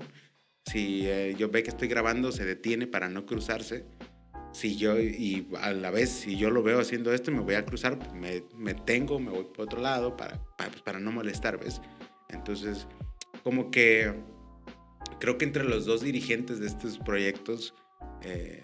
[0.66, 3.86] Si eh, yo ve que estoy grabando, se detiene para no cruzarse.
[4.54, 7.66] Si yo, y a la vez, si yo lo veo haciendo esto me voy a
[7.66, 11.60] cruzar, me, me tengo, me voy por otro lado para, para, pues, para no molestar,
[11.60, 11.82] ¿ves?
[12.30, 12.88] Entonces,
[13.44, 14.14] como que
[15.20, 17.74] creo que entre los dos dirigentes de estos proyectos,
[18.22, 18.64] eh,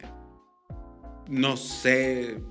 [1.27, 2.41] no sé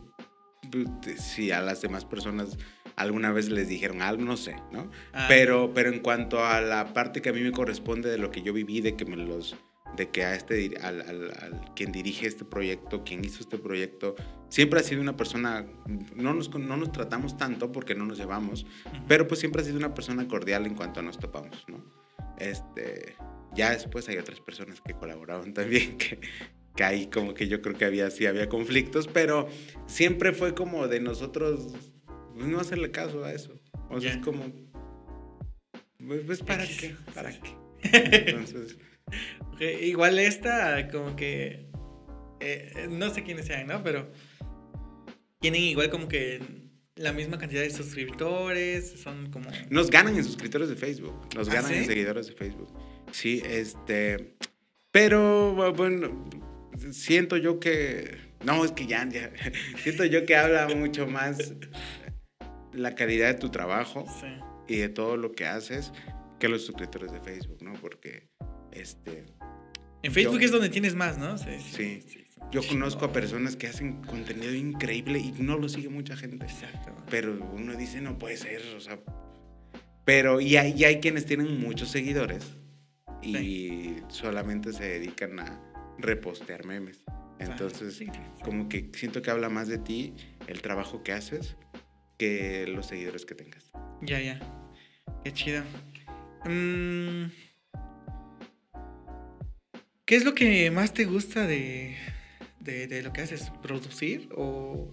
[1.17, 2.57] si a las demás personas
[2.99, 4.91] alguna vez les dijeron algo, no sé, ¿no?
[5.13, 8.31] Ah, Pero, pero en cuanto a la parte que a mí me corresponde de lo
[8.31, 9.57] que yo viví, de que me los
[9.97, 14.15] de que a este al, al- al quien dirige este proyecto, quien hizo este proyecto,
[14.51, 15.65] siempre ha sido una persona,
[16.15, 18.97] no nos, no nos tratamos tanto porque no nos llevamos, ujú.
[19.09, 21.83] pero pues siempre ha sido una persona cordial en cuanto nos topamos, ¿no?
[22.39, 23.17] Este,
[23.55, 26.21] ya después hay otras personas que colaboraban también, que,
[26.77, 29.49] que ahí como que yo creo que había, sí había conflictos, pero
[29.87, 31.75] siempre fue como de nosotros
[32.39, 33.59] pues, no hacerle caso a eso.
[33.91, 34.45] O sea, es como,
[36.07, 36.95] pues, pues, ¿para qué?
[37.15, 37.57] ¿Para qué?
[37.83, 38.79] Entonces,
[39.83, 41.69] igual esta, como que.
[42.41, 43.83] Eh, no sé quiénes sean, ¿no?
[43.83, 44.11] Pero.
[45.41, 46.41] Tienen igual como que
[46.99, 49.49] la misma cantidad de suscriptores, son como...
[49.71, 52.69] Nos ganan en suscriptores de Facebook, nos ¿Ah, ganan en seguidores de Facebook.
[53.13, 54.35] Sí, este...
[54.91, 56.29] Pero, bueno,
[56.91, 58.17] siento yo que...
[58.45, 59.31] No, es que ya, ya
[59.83, 61.55] siento yo que habla mucho más
[62.79, 64.27] la calidad de tu trabajo Sí.
[64.75, 65.93] y de todo lo que haces
[66.39, 67.73] que los suscriptores de Facebook, ¿no?
[67.75, 68.29] Porque,
[68.73, 69.27] este...
[70.03, 71.37] En Facebook Yo- es donde tienes más, ¿no?
[71.39, 71.59] Sí.
[71.59, 72.03] Sí.
[72.07, 76.47] sí, Yo conozco a personas que hacen contenido increíble y no lo sigue mucha gente.
[76.47, 76.95] Exacto.
[77.11, 79.01] Pero uno dice, no puede ser, o sea.
[80.05, 82.45] Pero, y hay, y hay quienes tienen muchos seguidores
[83.23, 85.61] y solamente se dedican a
[85.99, 87.05] repostear memes.
[87.41, 88.21] Entonces, Sí, sí.
[88.45, 90.15] como que siento que habla más de ti,
[90.47, 91.57] el trabajo que haces,
[92.19, 93.71] que los seguidores que tengas.
[94.03, 94.39] Ya, ya.
[95.25, 95.63] Qué chido.
[96.45, 97.27] Mm,
[100.05, 101.97] ¿Qué es lo que más te gusta de,
[102.61, 103.51] de, de lo que haces?
[103.63, 104.91] ¿Producir o,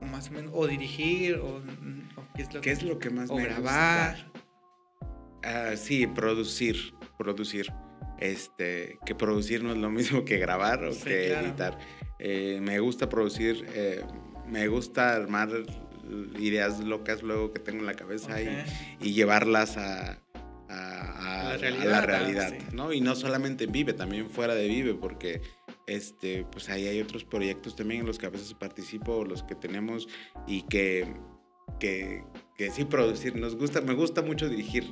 [0.00, 0.52] o más o menos?
[0.54, 1.36] ¿O dirigir?
[1.36, 1.62] ¿O, o
[2.34, 4.16] qué es lo ¿Qué es lo que más o me grabar?
[4.16, 4.32] gusta?
[5.44, 6.76] Ah, sí, producir,
[7.18, 7.72] producir.
[8.18, 11.46] Este, que producir no es lo mismo que grabar o Sí, que claro.
[11.46, 11.78] editar.
[12.20, 14.04] Eh, me gusta producir, eh,
[14.46, 15.48] me gusta armar
[16.38, 18.40] ideas locas luego que tengo en la cabeza
[19.00, 20.18] y- llevarlas a,
[20.68, 22.74] a- a- A la realidad, ah, sí.
[22.74, 22.92] ¿no?
[22.92, 25.40] Y no solamente en Vive, también fuera de Vive, porque
[25.86, 29.54] este, pues ahí hay otros proyectos también en los que a veces participo, los que
[29.54, 30.08] tenemos
[30.46, 31.06] y que,
[31.78, 32.24] que,
[32.56, 34.84] que sí producir, nos gusta, me gusta mucho dirigir,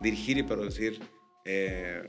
[0.00, 1.00] dirigir y producir.
[1.44, 2.02] eh,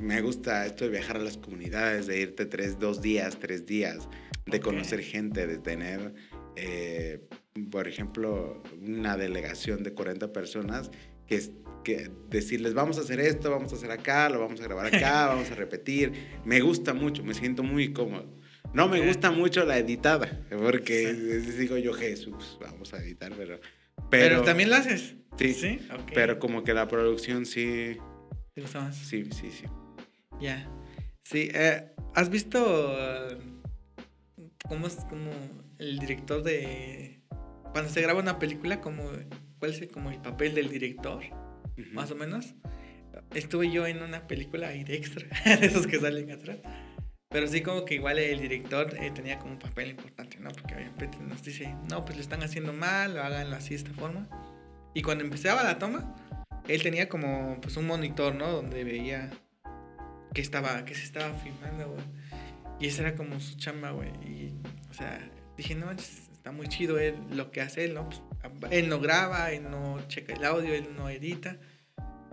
[0.00, 4.08] me gusta esto de viajar a las comunidades, de irte tres, dos días, tres días,
[4.46, 6.14] de conocer gente, de tener,
[6.56, 7.20] eh,
[7.62, 10.90] por ejemplo, una delegación de 40 personas
[11.26, 11.40] que,
[11.84, 15.26] que decirles, vamos a hacer esto, vamos a hacer acá, lo vamos a grabar acá,
[15.28, 16.12] vamos a repetir.
[16.44, 18.26] Me gusta mucho, me siento muy cómodo.
[18.72, 21.52] No me gusta mucho la editada, porque Sí.
[21.58, 23.60] digo yo, Jesús, vamos a editar, pero...
[24.10, 25.14] Pero, también lo haces.
[25.38, 25.80] Sí, Sí.
[26.14, 27.96] Pero como que la producción sí,
[28.54, 28.96] ¿Te gusta más?
[28.96, 29.64] sí, sí, sí.
[30.40, 30.68] Ya.
[31.24, 31.48] Sí.
[31.52, 32.58] eh, ¿Has visto
[32.98, 33.38] eh,
[34.68, 35.30] cómo es como
[35.78, 37.19] el director de.
[37.72, 39.04] Cuando se graba una película, como,
[39.58, 41.22] ¿cuál es el- como el papel del director?
[41.24, 41.90] Ujú.
[41.92, 42.54] Más o menos.
[43.34, 45.26] Estuve yo en una película ahí de extra,
[45.60, 46.58] de esos que salen atrás.
[47.28, 50.50] Pero sí como que igual el director eh, tenía como un papel importante, ¿no?
[50.50, 53.92] Porque obviamente nos dice, no, pues lo están haciendo mal, lo háganlo así de esta
[53.92, 54.28] forma.
[54.94, 56.16] Y cuando empezaba la toma,
[56.66, 58.50] él tenía como pues un monitor, ¿no?
[58.50, 59.30] Donde veía
[60.34, 62.02] que estaba, que se estaba filmando, güey.
[62.80, 64.10] Y esa era como su chamba, güey.
[64.26, 64.58] Y,
[64.90, 65.20] o sea,
[65.56, 68.08] dije, no, es- está muy chido él, lo que hace él, ¿no?
[68.08, 71.58] Pues, él no graba, él no checa el audio, él no edita.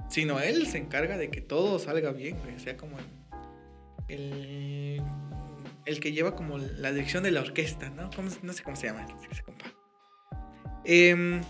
[0.09, 2.55] Sino él se encarga de que todo salga bien, güey.
[2.55, 3.09] O sea, como el,
[4.07, 5.03] el,
[5.85, 8.09] el que lleva como la dirección de la orquesta, ¿no?
[8.15, 9.65] ¿Cómo no sé cómo se llama ese compa.
[10.85, 11.41] Em,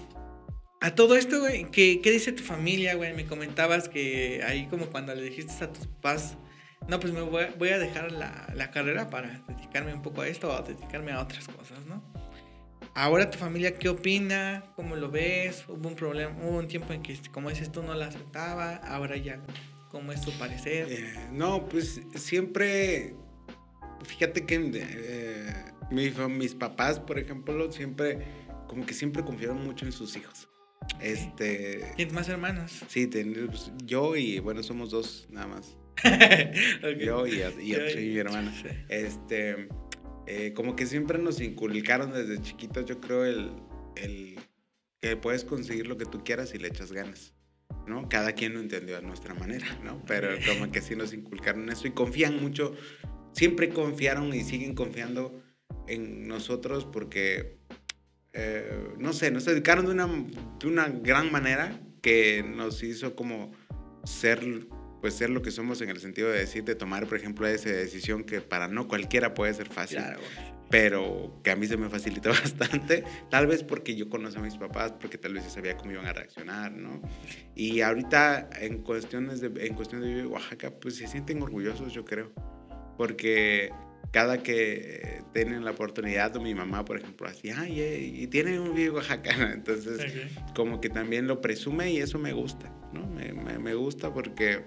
[0.82, 3.14] a todo esto, güey, ¿qué, ¿qué dice tu familia, güey?
[3.14, 6.38] Me comentabas que ahí como cuando le dijiste a tus papás,
[6.88, 10.22] no, pues me voy a, voy a dejar la, la carrera para dedicarme un poco
[10.22, 12.17] a esto o dedicarme a otras cosas, ¿no?
[13.00, 14.64] Ahora tu familia, ¿qué opina?
[14.76, 15.66] ¿Cómo lo ves?
[15.68, 19.16] Hubo un problema, hubo un tiempo en que, como dices tú, no la aceptaba, ahora
[19.18, 19.40] ya,
[19.90, 20.88] ¿cómo es tu parecer?
[20.90, 23.14] Eh, no, pues siempre,
[24.04, 25.54] fíjate que eh,
[25.92, 28.18] mis papás, por ejemplo, siempre,
[28.68, 30.50] como que siempre confiaron mucho en sus hijos.
[31.00, 32.84] Este, ¿Tienes más hermanos?
[32.88, 35.78] sí, ten- pues, yo y, bueno, somos dos nada más.
[37.06, 37.42] Yo y,
[38.10, 38.54] mi hermana.
[38.88, 39.68] Este,
[40.28, 43.52] eh, como que siempre nos inculcaron desde chiquitos, yo creo, el,
[43.96, 44.40] el
[45.02, 47.34] que puedes conseguir lo que tú quieras si le echas ganas.
[47.88, 48.10] ¿no?
[48.10, 50.04] Cada quien lo entendió a nuestra manera, ¿no?
[50.06, 52.76] Pero como que sí nos inculcaron eso y confían mucho,
[53.32, 55.42] siempre confiaron y siguen confiando
[55.88, 57.60] en nosotros porque,
[58.34, 60.08] eh, no sé, nos educaron de una,
[60.60, 63.52] de una gran manera que nos hizo como
[64.04, 64.68] ser,
[65.02, 67.70] pues ser lo que somos en el sentido de decir, de tomar, por ejemplo, esa
[67.70, 70.20] decisión que para no cualquiera puede ser fácil Claro,
[70.70, 74.58] pero que a mí se me facilitó bastante, tal vez porque yo conozco a mis
[74.58, 77.02] papás, porque tal vez yo sabía cómo iban a reaccionar, ¿no?
[77.56, 82.32] Y ahorita en cuestiones de, en cuestión de Oaxaca, pues se sienten orgullosos, yo creo,
[82.98, 83.72] porque
[84.12, 88.60] cada que tienen la oportunidad, o mi mamá, por ejemplo, así, ay, eh, y tienen
[88.60, 89.50] un vivo en Oaxaca, ¿no?
[89.52, 90.56] entonces Ok.
[90.56, 93.06] como que también lo presume y eso me gusta, ¿no?
[93.08, 94.62] Me, me- me gusta porque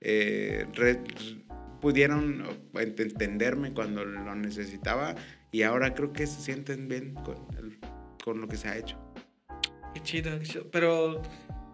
[0.00, 1.02] eh, re-
[1.80, 5.14] pudieron ent- entenderme cuando lo necesitaba
[5.52, 7.78] y ahora creo que se sienten bien con, el-
[8.24, 8.98] con lo que se ha hecho.
[9.94, 10.70] Qué chido, qué chido.
[10.70, 11.22] Pero,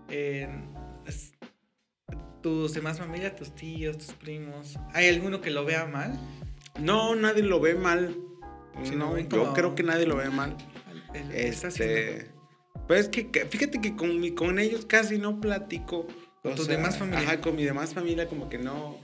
[0.08, 0.48] eh,
[2.42, 6.18] tus demás familias, tus tíos, tus primos, ¿hay alguno que lo vea mal?
[6.80, 8.16] No, nadie lo ve mal.
[8.82, 10.56] Sí, no, yo como- creo que nadie lo ve mal.
[11.14, 12.30] El- el- Este,
[12.88, 16.06] pues que, que- fíjate que con, mi- con ellos casi no platico.
[16.42, 17.20] ¿Con O tu sea, demás familia?
[17.20, 18.96] Ajá, con mi demás familia como que no.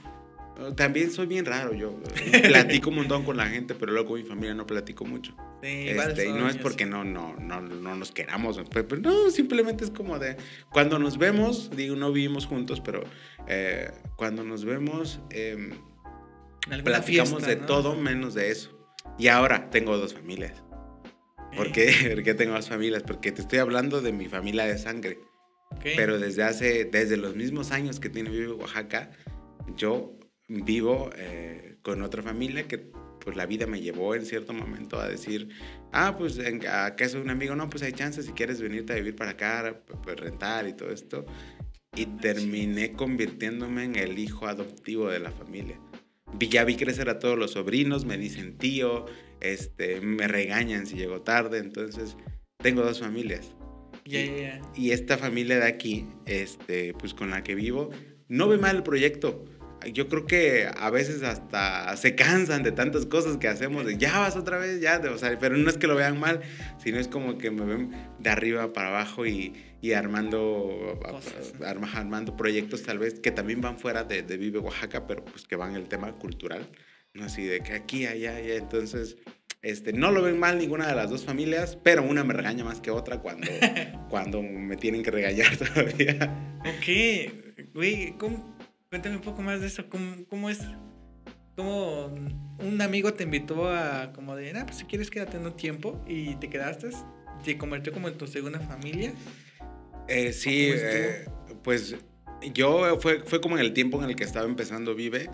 [0.75, 1.95] También soy bien raro yo.
[2.43, 5.33] Platico un montón con la gente, pero luego con mi familia no platico mucho.
[5.62, 9.31] Sí, Este, y no es porque no, no, no, no nos queramos, pues, pues, no,
[9.31, 10.37] simplemente es como de,
[10.73, 13.03] cuando nos vemos, digo, no vivimos juntos, pero
[13.47, 15.71] eh, cuando nos vemos, em,
[16.69, 17.66] platicamos fiesta, de ¿no?
[17.66, 18.79] todo menos de eso.
[19.19, 20.62] Y ahora tengo dos familias.
[21.57, 21.93] ¿Por qué?
[22.14, 23.03] ¿Por qué tengo dos familias?
[23.03, 25.19] Porque te estoy hablando de mi familia de sangre.
[25.71, 25.85] Ok.
[25.97, 29.11] Pero desde hace, desde los mismos años que tiene Vive Oaxaca,
[29.77, 32.91] yo vivo eh, con otra familia que
[33.21, 35.51] pues la vida me llevó en cierto momento a decir,
[35.93, 39.16] ah, pues acá es un amigo, no, pues hay chance si quieres venirte a vivir
[39.16, 41.27] para acá, pues rentar y todo esto.
[41.95, 45.79] Y terminé convirtiéndome en el hijo adoptivo de la familia.
[46.39, 49.07] Ya vi crecer a todos los sobrinos, me dicen tío,
[49.41, 52.16] este, me regañan si llego tarde, entonces
[52.59, 53.55] tengo dos familias.
[54.05, 54.62] Ya, ya, ya.
[54.74, 57.91] Y esta familia de aquí, este, pues con la que vivo,
[58.29, 59.45] no ve mal el proyecto.
[59.93, 64.18] Yo creo que a veces hasta se cansan de tantas cosas que hacemos, de ya
[64.18, 66.41] vas otra vez, ya, o sea, pero no es que lo vean mal,
[66.83, 71.55] sino es como que me ven de arriba para abajo y, y armando, Cosas.
[71.64, 75.47] arma- armando proyectos tal vez que también van fuera de, de Vive Oaxaca, pero pues
[75.47, 76.68] que van el tema cultural,
[77.14, 79.16] no así de que aquí, allá, allá, entonces...
[79.61, 82.81] Este, no lo ven mal ninguna de las dos familias, pero una me regaña más
[82.81, 83.49] que otra cuando,
[84.09, 86.61] cuando me tienen que regañar todavía.
[86.61, 88.14] Ok, güey,
[88.89, 89.89] cuéntame un poco más de eso.
[89.89, 90.61] ¿Cómo, cómo es?
[91.57, 92.07] ¿Cómo
[92.61, 96.37] un amigo te invitó a, como de, ah, pues si quieres quédate un tiempo y
[96.37, 96.91] te quedaste?
[97.45, 99.12] ¿Te convirtió como en tu segunda familia?
[100.09, 101.26] Eh, sí, eh,
[101.62, 101.94] pues
[102.54, 105.28] yo fue, fue como en el tiempo en el que estaba empezando Vive,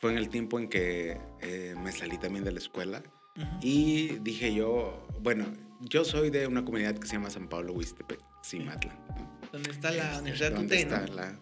[0.00, 3.02] fue en el tiempo en que eh, me salí también de la escuela
[3.36, 3.46] Ujú.
[3.62, 5.46] y dije yo, bueno,
[5.80, 8.96] yo soy de una comunidad que se llama San Pablo Huistepec, Cimatlán.
[9.08, 9.48] ¿no?
[9.52, 11.14] ¿Dónde está la Este, Universidad donde UTE, está no?
[11.14, 11.38] la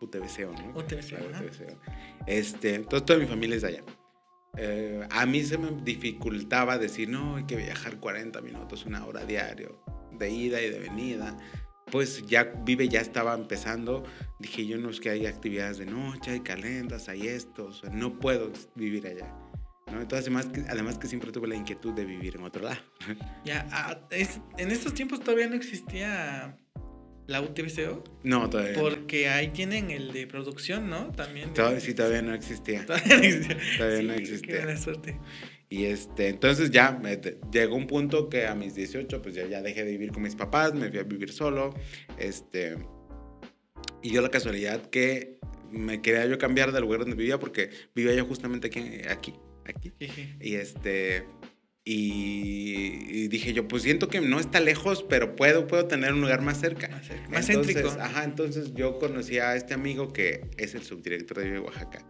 [0.00, 0.78] UTBCO, ¿no?
[0.80, 1.44] UTBCO, La ajá.
[1.46, 1.80] UTBCO.
[2.26, 3.84] Este, entonces toda mi familia es de allá.
[4.56, 9.24] Eh, a mí se me dificultaba decir, no, hay que viajar 40 minutos, una hora
[9.24, 9.82] diario,
[10.12, 11.36] de ida y de venida.
[11.92, 14.02] Pues ya Vive ya estaba empezando.
[14.40, 17.90] Dije yo, no es que hay actividades de noche, hay calendas, hay esto, o sea,
[17.90, 19.32] no puedo vivir allá.
[19.92, 20.00] ¿no?
[20.00, 22.80] Entonces, además que, además que siempre tuve la inquietud de vivir en otro lado.
[23.44, 26.58] Ya, ah, es- en estos tiempos todavía no existía
[27.26, 28.72] la UTBCO, No, todavía.
[28.72, 28.80] no.
[28.80, 31.12] porque ahí tienen el de producción, ¿no?
[31.12, 31.52] También.
[31.54, 32.84] Todavía, sí, todavía no existía.
[32.86, 33.58] Todavía no existía.
[33.78, 34.54] Todavía no Sí, existía.
[34.56, 35.18] Qué buena suerte.
[35.72, 37.18] Y este, entonces ya me-
[37.50, 40.34] llegó un punto que a mis 18, pues ya, ya dejé de vivir con mis
[40.34, 41.74] papás, me fui a vivir solo.
[42.18, 42.76] Este,
[44.02, 45.38] y dio la casualidad que
[45.70, 49.32] me quería yo cambiar del lugar donde vivía porque vivía yo justamente aquí, aquí,
[49.64, 49.94] aquí.
[50.42, 51.24] Y este,
[51.84, 56.20] y, y dije yo, pues siento que no está lejos, pero puedo, puedo tener un
[56.20, 56.88] lugar más cerca.
[56.88, 57.98] Más, cerca, más Entonces, céntrico.
[57.98, 62.04] Ajá, entonces yo conocí a este amigo que es el subdirector de Oaxaca,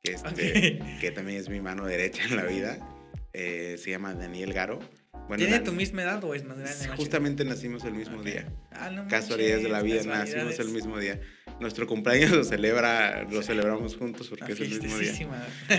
[0.00, 2.96] que, este, que también es mi mano derecha en la vida.
[3.32, 4.80] Eh, se llama Daniel Garo.
[5.28, 6.88] Bueno, ¿Tiene tu misma edad o es más grande?
[6.96, 8.52] Justamente nacimos el mismo día.
[8.72, 11.20] Ah, no Casualidades de la vida, nacimos el mismo día.
[11.60, 15.12] Nuestro cumpleaños lo celebra, lo celebramos juntos porque es el mismo día.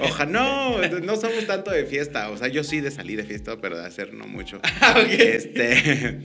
[0.04, 2.30] Ojalá, no, no somos tanto de fiesta.
[2.30, 4.62] O sea, yo sí de salir de fiesta, pero de hacer no mucho.
[4.82, 5.02] Ah.
[5.10, 6.22] Este,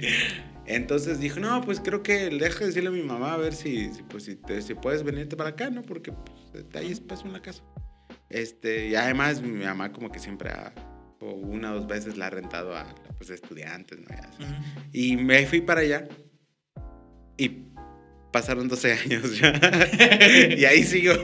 [0.67, 3.93] entonces dijo, no, pues creo que deja de decirle a mi mamá a ver si,
[3.93, 5.83] si, pues, si, te- si puedes venirte para acá, ¿no?
[5.83, 7.63] Porque pues, ahí espacio en la casa.
[8.29, 10.73] Este, y además mi mamá como que siempre ha,
[11.27, 14.07] o una o dos veces la ha rentado a pues, estudiantes, ¿no?
[14.11, 14.43] Y así.
[14.43, 14.81] Ujú.
[14.93, 16.09] Y me fui para allá
[17.37, 17.67] y
[18.33, 19.53] pasaron 12 años ya.
[20.57, 21.15] y ahí sigo.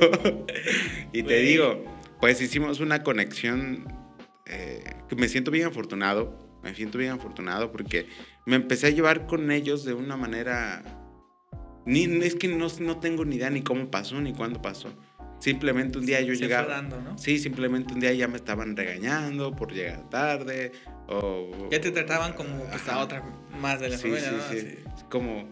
[1.13, 1.85] y te digo,
[2.21, 3.87] pues hicimos una conexión
[4.47, 6.61] eh, que me siento bien afortunado.
[6.63, 8.07] Me siento bien afortunado porque
[8.47, 10.83] me empecé a llevar con ellos de una manera...
[11.85, 14.95] Ni, es que no, no tengo ni idea ni cómo pasó ni cuándo pasó.
[15.43, 16.69] Simplemente un día yo llegaba...
[16.69, 17.19] dando, ¿no?
[17.19, 20.71] Sí, simplemente un día ya me estaban regañando por llegar tarde
[21.09, 21.69] o...
[21.69, 23.01] Ya te trataban como Ajá.
[23.01, 23.25] otra
[23.61, 24.61] más de la Sí, familia, sí, ¿no?
[24.61, 24.67] sí.
[24.97, 25.51] Es como,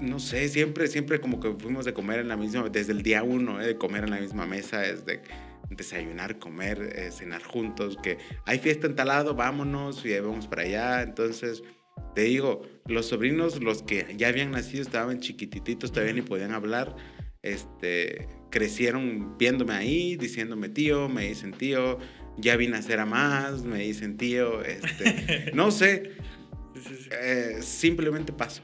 [0.00, 3.22] no sé, siempre, siempre como que fuimos de comer en la misma, desde el día
[3.22, 3.66] uno, ¿eh?
[3.66, 5.20] de comer en la misma mesa, es de
[5.68, 8.16] desayunar, comer, eh, cenar juntos, que
[8.46, 11.02] hay fiesta en tal lado, vámonos y vamos para allá.
[11.02, 11.62] Entonces,
[12.14, 16.96] te digo, los sobrinos, los que ya habían nacido, estaban chiquitititos, todavía ni podían hablar,
[17.42, 21.98] este, crecieron viéndome ahí, diciéndome tío, me dicen tío,
[22.36, 26.12] ya vine a ser a más, me dicen tío, este, no sé,
[26.74, 27.10] Sí, sí, sí.
[27.12, 28.62] eh, simplemente paso.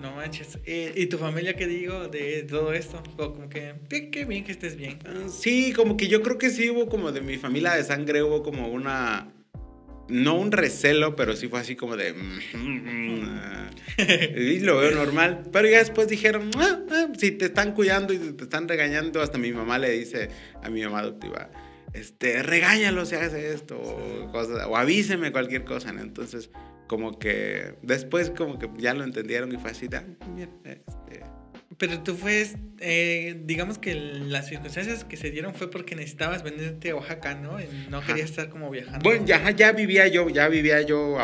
[0.00, 0.58] No manches.
[0.66, 3.00] ¿Y tu familia qué digo de todo esto?
[3.16, 3.74] Como que,
[4.10, 4.98] qué, bien que estés bien.
[5.04, 8.22] Ah, sí, como que yo creo que sí hubo como de mi familia de sangre,
[8.22, 9.32] hubo como una...
[10.08, 12.14] No un recelo, pero sí fue así como de...
[13.98, 15.44] y lo veo normal.
[15.52, 19.38] Pero ya después dijeron, ah, ah, si te están cuidando y te están regañando, hasta
[19.38, 20.28] mi mamá le dice
[20.62, 21.50] a mi mamá adoptiva,
[21.92, 26.50] este, regáñalo si hace esto, o, cosas, o avíseme cualquier cosa, Entonces,
[26.86, 31.31] como que después como que ya lo entendieron y fue así, bien, este...
[31.78, 32.46] Pero tú fue,
[32.80, 37.56] eh, digamos que las circunstancias que se dieron fue porque necesitabas venirte a Oaxaca, ¿no?
[37.90, 39.00] No querías estar como viajando.
[39.02, 41.16] Bueno, ya, ya vivía yo, ya vivía yo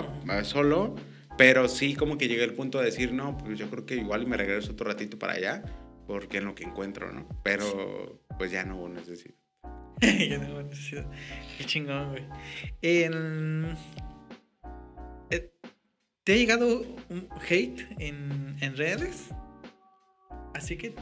[0.44, 0.94] solo,
[1.36, 4.26] pero sí como que llegué al punto de decir, no, pues yo creo que igual
[4.26, 5.62] me regreso otro ratito para allá,
[6.07, 7.28] porque en lo que encuentro, ¿no?
[7.42, 9.34] Pero pues ya no hubo necesidad.
[10.01, 11.07] ya no hubo necesidad.
[11.59, 12.24] Qué chingón, güey.
[12.82, 13.11] Eh,
[16.28, 19.30] ¿Te ha llegado un hate en, en redes?
[20.59, 20.92] Así que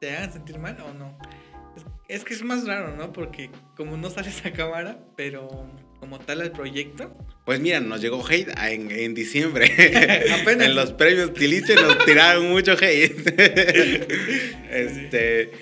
[0.00, 1.16] te hagan sentir mal o no.
[2.08, 3.12] Es, que es más raro, ¿no?
[3.12, 7.16] Porque como no sales a cámara, pero como tal el proyecto.
[7.44, 9.66] Pues mira, nos llegó hate en, en diciembre.
[10.42, 10.66] Apenas.
[10.66, 13.16] en los premios Tiliche nos tiraron mucho hate.
[14.70, 15.52] este.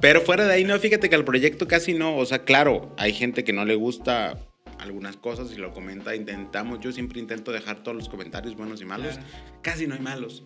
[0.00, 3.12] Pero fuera de ahí, no, fíjate que el proyecto casi no, o sea, claro, hay
[3.12, 4.38] gente que no le gusta
[4.78, 8.84] algunas cosas y lo comenta, intentamos, yo siempre intento dejar todos los comentarios buenos y
[8.84, 9.18] malos,
[9.62, 10.44] casi no hay malos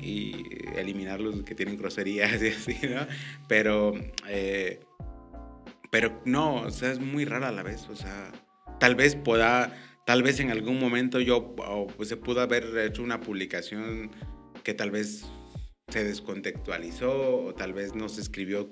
[0.00, 0.44] y
[0.76, 3.06] eliminar los que tienen groserías y así, ¿no?
[3.48, 3.94] Pero,
[4.28, 4.80] eh,
[5.90, 8.32] pero no, o sea, es muy rara a la vez, o sea,
[8.80, 9.72] tal vez pueda,
[10.06, 11.54] tal vez en algún momento yo,
[11.96, 14.10] pues se pudo haber hecho una publicación
[14.62, 15.24] que tal vez
[15.88, 18.68] se descontextualizó o tal vez no se escribió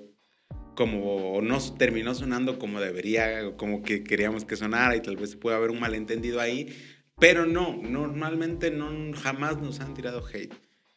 [0.75, 5.55] como no terminó sonando como debería, como que queríamos que sonara y tal vez puede
[5.55, 6.75] haber un malentendido ahí,
[7.19, 10.53] pero no, normalmente no, jamás nos han tirado hate.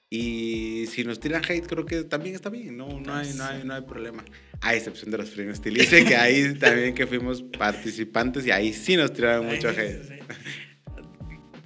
[0.08, 3.64] Y si nos tiran hate, creo que también está bien, no, no, hay, no, hay,
[3.64, 4.24] no hay problema.
[4.60, 8.96] A excepción de los premios Stilice, que ahí también que fuimos participantes y ahí sí
[8.96, 10.22] nos tiraron mucho hate.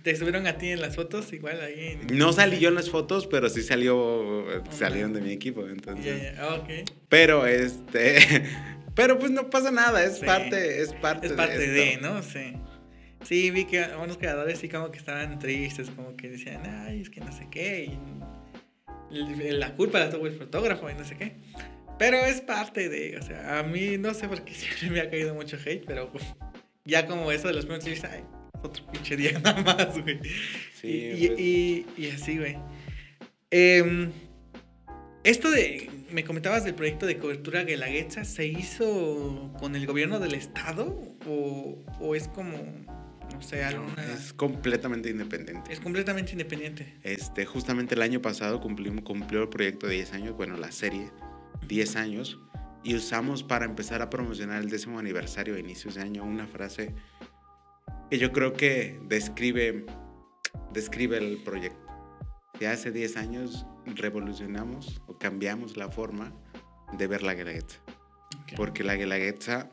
[0.02, 1.30] ¿Te subieron a ti en las fotos?
[1.34, 2.00] Igual ahí.
[2.10, 5.68] No salí yo en las fotos, pero sí salió, salieron de mi equipo.
[5.68, 6.32] Entonces.
[6.38, 6.62] Ah,
[7.08, 8.46] pero este.
[8.92, 12.22] Pero pues no pasa nada, es parte, es parte es parte de, ¿no?
[12.22, 12.54] Sí.
[13.24, 17.10] Sí, vi que unos creadores sí como que estaban tristes, como que decían, ay, es
[17.10, 17.98] que no sé qué, y
[19.10, 21.34] la culpa la tuvo el fotógrafo y no sé qué.
[21.98, 25.10] Pero es parte de, o sea, a mí no sé por qué siempre me ha
[25.10, 26.10] caído mucho hate, pero
[26.84, 28.22] ya como eso de los premios, ay,
[28.62, 30.18] otro pinche día nada más, güey.
[30.80, 31.40] Sí, y, pues.
[31.40, 32.56] y, y, así, güey.
[33.50, 34.10] Em,
[35.24, 40.34] esto de, me comentabas del proyecto de cobertura Guelaguetza, ¿se hizo con el gobierno del
[40.34, 42.54] estado o, o es como
[43.32, 43.64] no sé,
[44.14, 45.72] es completamente independiente.
[45.72, 46.98] Es completamente independiente.
[47.02, 51.10] Este, justamente el año pasado cumplimos, cumplió el proyecto de 10 años, bueno, la serie
[51.66, 52.38] 10 años,
[52.82, 56.94] y usamos para empezar a promocionar el décimo aniversario de inicios de año una frase
[58.10, 59.86] que yo creo que describe,
[60.72, 61.86] describe el proyecto.
[62.58, 66.32] Que hace 10 años revolucionamos o cambiamos la forma
[66.96, 67.78] de ver la Guelaguetza.
[68.56, 69.70] Porque la Guelaguetza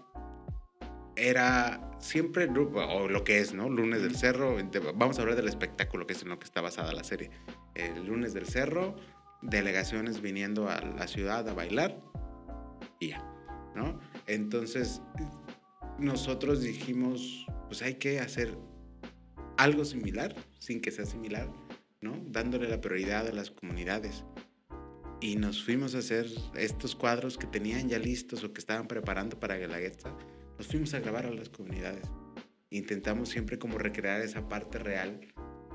[1.15, 3.69] era siempre, o lo que es, ¿no?
[3.69, 4.57] Lunes del Cerro,
[4.95, 7.31] vamos a hablar del espectáculo que es en lo que está basada la serie.
[7.75, 8.95] El Lunes del Cerro,
[9.41, 12.01] delegaciones viniendo a la ciudad a bailar
[12.99, 13.23] y ya,
[13.75, 13.99] ¿no?
[14.27, 15.01] Entonces,
[15.99, 18.57] nosotros dijimos, pues hay que hacer
[19.57, 21.51] algo similar, sin que sea similar,
[22.01, 22.13] ¿no?
[22.27, 24.23] Dándole la prioridad a las comunidades.
[25.19, 29.39] Y nos fuimos a hacer estos cuadros que tenían ya listos o que estaban preparando
[29.39, 30.15] para Guelaguetza
[30.57, 32.05] nos fuimos a grabar a las comunidades.
[32.69, 35.19] Intentamos siempre como recrear esa parte real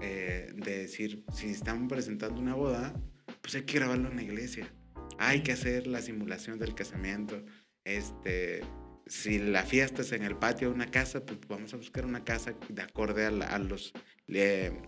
[0.00, 2.94] eh, de decir, si estamos presentando una boda,
[3.40, 4.72] pues hay que grabarlo en la iglesia.
[5.18, 7.44] Hay que hacer la simulación del casamiento.
[7.84, 8.62] Este,
[9.06, 12.24] si la fiesta es en el patio de una casa, pues vamos a buscar una
[12.24, 13.92] casa de acorde a, a los,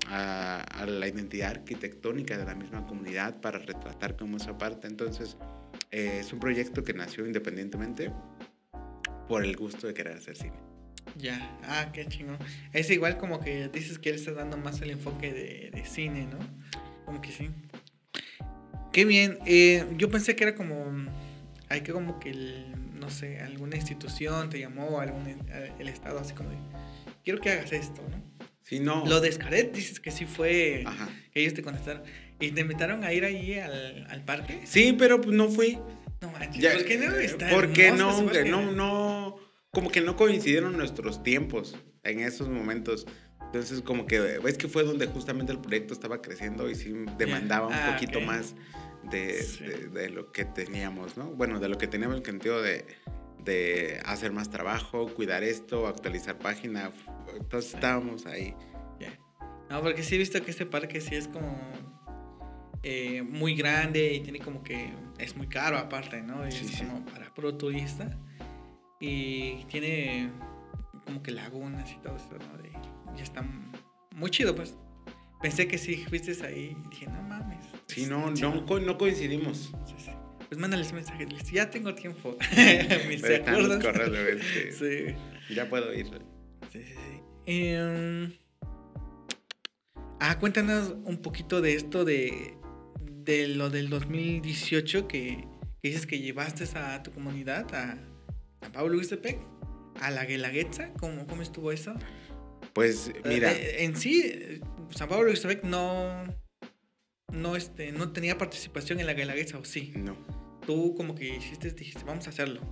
[0.09, 4.87] a, la identidad arquitectónica de la misma comunidad para retratar como esa parte.
[4.87, 5.37] Entonces,
[5.91, 8.13] eh, es un proyecto que nació independientemente
[9.29, 10.57] por el gusto de querer hacer cine.
[11.16, 12.39] Ya, ah, qué chingón.
[12.72, 16.39] Es igual como que dices que él está dando más el enfoque de, cine, ¿no?
[17.05, 17.51] Como que sí.
[18.93, 19.39] Qué bien.
[19.47, 21.09] Eh, yo pensé que era como.
[21.68, 22.33] Hay que como que,
[22.95, 25.27] no sé, alguna institución te llamó, algún,
[25.79, 26.57] el Estado, así como de.
[27.22, 28.22] Quiero que hagas esto, ¿no?
[28.64, 29.05] Sí, no.
[29.07, 30.85] Lo de Scaret dices que sí fue.
[30.87, 31.09] Ajá.
[31.33, 32.03] Que ellos te contestaron.
[32.41, 34.62] ¿Y te invitaron a ir ahí al, al parque?
[34.64, 35.79] Sí, pero pues no fui.
[36.27, 39.37] No ¿por qué no está Porque no, no, no,
[39.70, 43.07] como que no coincidieron nuestros tiempos en esos momentos.
[43.43, 47.68] Entonces, como que, es que fue donde justamente el proyecto estaba creciendo y sí demandaba
[47.68, 48.25] un Ah, poquito ok.
[48.25, 48.55] más
[49.11, 49.64] de, Sí.
[49.64, 51.27] de- de lo que teníamos, ¿no?
[51.27, 52.85] Bueno, de lo que teníamos en el sentido de,
[53.45, 56.91] de hacer más trabajo, cuidar esto, actualizar página.
[57.37, 58.55] Entonces estábamos ahí.
[58.99, 59.16] Ya.
[59.70, 61.57] No, porque sí he visto que este parque sí es como
[62.85, 66.45] eh, muy grande y tiene como que es muy caro aparte, ¿no?
[66.45, 66.85] Es Sí, sí.
[66.85, 68.16] como para puro turista
[69.01, 70.30] y tiene
[71.07, 72.59] como que lagunas y todo eso, ¿no?
[72.62, 72.70] De-
[73.18, 73.43] y está
[74.14, 74.76] muy chido, pues.
[75.43, 77.64] Pensé que sí fuiste ahí y dije, no mames.
[77.87, 78.55] Sí, no, chido".
[78.55, 79.72] no, co- no coincidimos.
[79.87, 80.11] Sí, sí.
[80.49, 82.37] Pues mándales un mensaje, ya tengo tiempo.
[82.57, 83.18] ¿Me
[84.49, 85.55] que Sí.
[85.55, 86.07] Ya puedo ir.
[86.72, 87.20] Sí, sí, sí.
[87.47, 88.32] Em,
[90.20, 92.57] ah, cuéntanos un poquito de esto de,
[93.25, 95.45] de lo del 2018 que,
[95.83, 97.99] que dices que llevaste a tu comunidad, a
[98.61, 99.39] San Pablo Huistepec,
[100.01, 100.93] a la Guelaguetza.
[100.95, 101.95] ¿Cómo, ¿Cómo estuvo eso?
[102.72, 104.61] Pues mira, Eh, en sí, eh,
[104.95, 106.25] San Pablo Huistepec no,
[107.33, 109.93] no, este, no tenía participación en la Guelaguetza, ¿o sí?
[109.97, 110.16] no.
[110.66, 112.62] Tú como que hiciste, dijiste, vamos a hacerlo.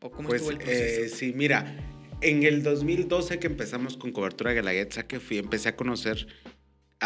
[0.00, 1.16] ¿O cómo Pues estuvo el eh, proceso?
[1.16, 1.76] sí, mira,
[2.20, 6.26] en el 2012 que empezamos con cobertura de Guelaguetza, que fui, empecé a conocer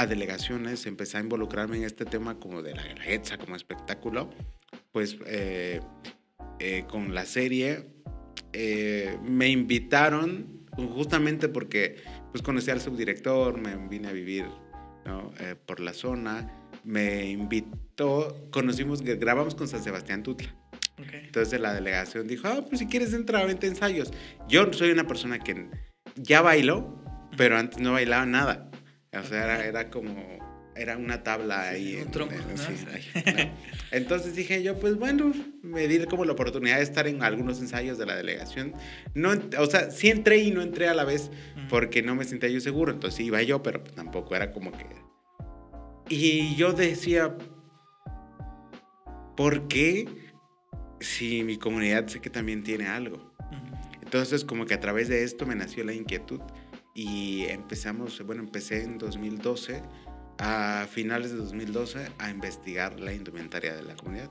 [0.01, 4.31] a delegaciones, empecé a involucrarme en este tema como de la Guelaguetza, como espectáculo,
[4.93, 5.81] pues eh,
[6.61, 7.87] eh, con la serie
[8.53, 11.97] eh, me invitaron justamente porque
[12.33, 14.45] pues conocí al subdirector, me vine a vivir
[15.05, 15.33] ¿no?
[15.41, 16.51] Eh, por la zona,
[16.85, 20.55] me invitó, conocimos, grabamos con San Sebastián Tutla.
[20.99, 21.15] Ok.
[21.15, 24.13] Entonces la delegación dijo, ah, pues si quieres entrar, vente a ensayos.
[24.49, 25.69] Yo soy una persona que
[26.17, 27.03] ya bailó,
[27.37, 28.71] pero antes no bailaba nada.
[29.13, 30.15] O sea, era, era como,
[30.77, 31.95] era una tabla Sí, ahí.
[31.97, 32.57] un en- tronco, en- ¿no?
[32.57, 33.53] sí, ahí.
[33.91, 35.33] Entonces dije yo, pues bueno,
[35.63, 38.75] me di como la oportunidad de estar en algunos ensayos de la delegación.
[39.15, 41.31] No, o sea, sí entré y no entré a la vez
[41.71, 42.93] porque no me sentía yo seguro.
[42.93, 44.87] Entonces iba yo, pero pues tampoco era como que...
[46.11, 47.37] Y yo decía,
[49.37, 50.07] ¿por qué
[51.01, 53.33] si mi comunidad sé que también tiene algo?
[54.03, 56.41] Entonces como que a través de esto me nació la inquietud
[57.01, 59.83] y empezamos, bueno, empecé en 2012,
[60.39, 64.31] a finales de 2012, a investigar la indumentaria de la comunidad.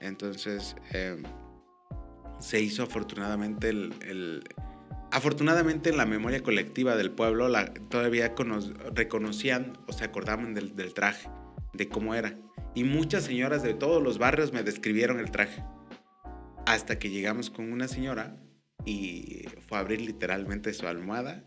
[0.00, 1.22] Entonces eh,
[2.40, 3.92] se hizo afortunadamente el...
[4.02, 4.44] el-
[5.12, 8.60] Afortunadamente en la memoria colectiva del pueblo la- todavía cono-
[8.94, 11.28] reconocían o se acordaban del, del traje,
[11.74, 12.34] de cómo era.
[12.74, 15.62] Y muchas señoras de todos los barrios me describieron el traje.
[16.66, 18.36] Hasta que llegamos con una señora
[18.84, 21.42] y fue a abrir literalmente su almohada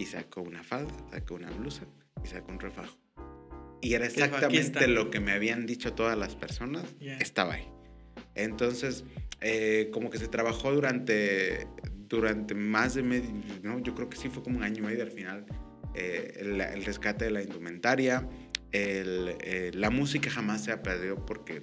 [0.00, 1.84] y sacó una falda, sacó una blusa
[2.24, 2.96] y sacó un refajo.
[3.82, 4.86] Y era Dijo, "Aquí exactamente está".
[4.88, 7.16] lo que me habían dicho todas las personas, Ya.
[7.18, 7.68] estaba ahí.
[8.34, 9.04] Entonces,
[9.40, 11.66] eh, como que se trabajó durante,
[12.08, 13.30] durante más de medio,
[13.62, 15.46] no, yo creo que sí fue como un año y medio al final,
[15.94, 18.28] eh, el, el rescate de la indumentaria,
[18.72, 21.60] el, eh, la música jamás se ha perdido porque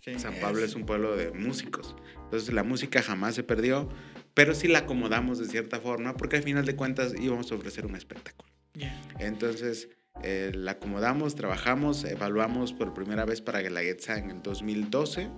[0.00, 1.94] Sí, San Pablo es un pueblo de músicos.
[2.24, 3.88] Entonces la música jamás se perdió,
[4.34, 7.86] pero sí la acomodamos de cierta forma porque al final de cuentas íbamos a ofrecer
[7.86, 8.50] un espectáculo.
[8.74, 8.98] Ya.
[9.18, 9.88] Entonces
[10.22, 15.30] eh, la acomodamos, trabajamos, evaluamos por primera vez para Guelaguetza en el 2012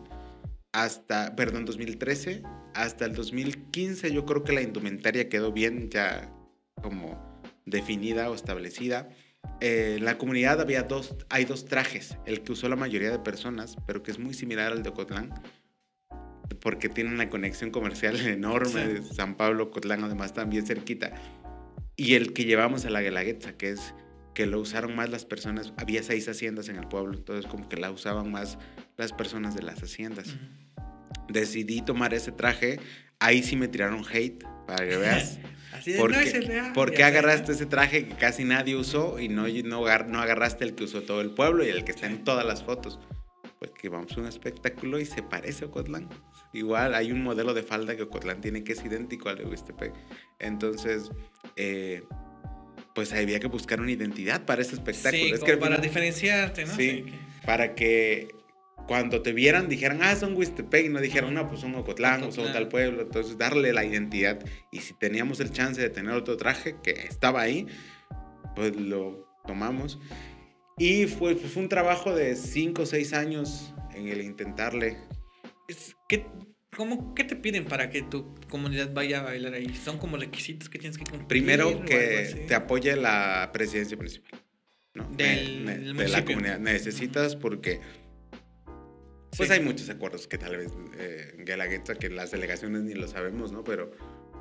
[0.74, 2.42] hasta, perdón, 2013,
[2.74, 6.32] hasta el 2015 yo creo que la indumentaria quedó bien ya
[6.82, 9.08] como definida o establecida.
[9.60, 13.20] Eh, en la comunidad había dos, hay dos trajes, el que usó la mayoría de
[13.20, 15.32] personas, pero que es muy similar al de Ocotlán,
[16.60, 19.14] porque tiene una conexión comercial enorme Sí.
[19.14, 21.12] San Pablo, Ocotlán, además también cerquita.
[21.96, 23.94] Y el que llevamos a la Guelaguetza, que es
[24.34, 27.76] que lo usaron más las personas, había seis haciendas en el pueblo, entonces como que
[27.76, 28.58] la usaban más
[28.96, 30.28] las personas de las haciendas.
[30.28, 31.32] Ujú.
[31.32, 32.80] Decidí tomar ese traje,
[33.20, 35.38] ahí sí me tiraron hate, para que veas.
[35.72, 36.72] Así de, ¿Por no, es real.
[36.96, 40.84] Ya agarraste ese traje que casi nadie usó y no, no, no agarraste el que
[40.84, 43.00] usó todo el pueblo y el que está en todas las fotos?
[43.64, 46.08] Pues que vamos a un espectáculo y se parece a Ocotlán.
[46.52, 49.92] Igual hay un modelo de falda que Ocotlán tiene que es idéntico al de Huistepec.
[50.38, 51.10] Entonces,
[51.56, 52.02] eh,
[52.94, 55.22] pues había que buscar una identidad para ese espectáculo.
[55.24, 56.74] Sí, es como que para final- diferenciarte, ¿no?
[56.76, 57.04] Sí.
[57.04, 57.12] que-
[57.46, 58.28] para que
[58.86, 62.24] cuando te vieran dijeran, ah, son Huistepec, y no dijeran, no, pues son Ocotlán, o
[62.24, 62.52] son Ocotlán.
[62.52, 63.02] tal pueblo.
[63.02, 64.44] Entonces, darle la identidad.
[64.70, 67.66] Y si teníamos el chance de tener otro traje que estaba ahí,
[68.54, 69.98] pues lo tomamos.
[70.78, 74.96] Y fue, fue un trabajo de 5 o 6 años en el intentarle.
[76.08, 76.26] ¿qué,
[76.76, 79.72] cómo, ¿Qué te piden para que tu comunidad vaya a bailar ahí?
[79.76, 81.28] ¿Son como requisitos que tienes que cumplir?
[81.28, 84.40] Primero, que te apoye la presidencia municipal.
[84.94, 85.08] ¿no?
[85.10, 86.58] Del- Ne- de la comunidad.
[86.60, 87.80] Necesitas porque
[89.36, 89.54] pues Sí.
[89.54, 93.50] hay muchos acuerdos que tal vez eh, en Guelaguetza, que las delegaciones ni lo sabemos,
[93.50, 93.64] ¿no?
[93.64, 93.90] Pero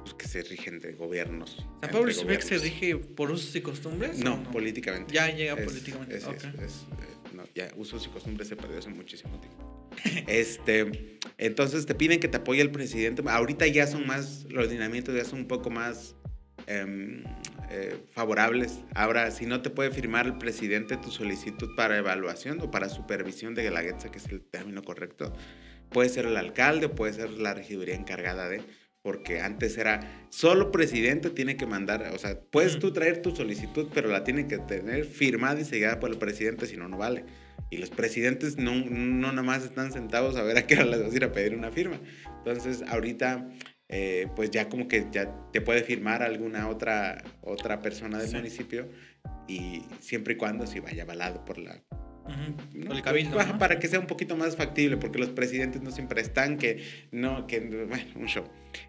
[0.03, 1.65] pues, que se rigen de gobiernos.
[1.81, 4.19] ¿San Pablo Isabel se rige por usos y costumbres?
[4.19, 5.13] No, políticamente.
[5.13, 6.17] Ya llega Es- políticamente.
[6.17, 6.35] es- ok.
[6.35, 9.89] es- es, eh, no, ya usos y costumbres se perdió hace muchísimo tiempo.
[10.27, 13.23] este, entonces te piden que te apoye el presidente.
[13.27, 16.15] Ahorita ya son más, los lineamientos ya son un poco más
[16.67, 17.23] em,
[17.71, 18.79] eh, favorables.
[18.95, 23.53] Ahora, si no te puede firmar el presidente tu solicitud para evaluación o para supervisión
[23.55, 25.33] de Guelaguetza, que es el término correcto,
[25.89, 28.61] puede ser el alcalde o puede ser la regiduría encargada de
[29.03, 32.79] porque antes era solo presidente tiene que mandar, o sea, puedes Ujú.
[32.81, 36.65] tú traer tu solicitud, pero la tiene que tener firmada y sellada por el presidente,
[36.65, 37.25] si no, no vale.
[37.69, 41.03] Y los presidentes no, no nada más están sentados a ver a qué hora les
[41.03, 41.99] vas a ir a pedir una firma.
[42.37, 43.49] Entonces, ahorita,
[43.89, 48.35] eh, pues ya como que ya te puede firmar alguna otra, otra persona del Sí.
[48.37, 48.87] municipio
[49.47, 51.81] y siempre y cuando si vaya avalado por la
[52.73, 52.93] ¿no?
[52.93, 53.43] El cabildo.
[53.43, 53.57] ¿no?
[53.57, 57.47] Para que sea un poquito más factible, porque los presidentes no siempre están, que no,
[57.47, 58.45] que bueno, un show.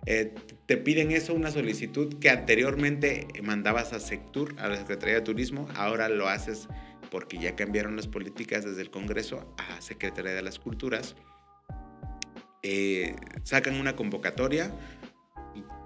[0.07, 0.35] Eh,
[0.67, 5.69] te piden eso, una solicitud que anteriormente mandabas a Sectur, a la Secretaría de Turismo,
[5.75, 6.69] ahora lo haces
[7.11, 11.15] porque ya cambiaron las políticas desde el Congreso a Secretaría de las Culturas.
[12.63, 14.75] Eh, sacan una convocatoria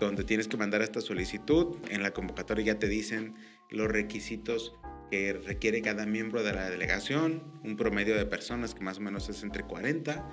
[0.01, 1.77] donde tienes que mandar esta solicitud.
[1.91, 3.35] En la convocatoria ya te dicen
[3.71, 4.75] los requisitos
[5.11, 9.29] que requiere cada miembro de la delegación, un promedio de personas que más o menos
[9.29, 10.29] es entre 40.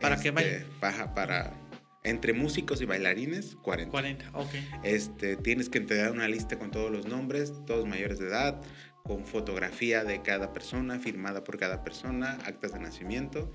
[0.00, 0.64] Para que vayan.
[0.80, 1.52] Para, para,
[2.04, 3.90] entre músicos y bailarines, 40.
[3.90, 4.50] 40, ok.
[4.84, 8.60] Este, tienes que entregar una lista con todos los nombres, todos mayores de edad,
[9.04, 13.52] con fotografía de cada persona, firmada por cada persona, actas de nacimiento,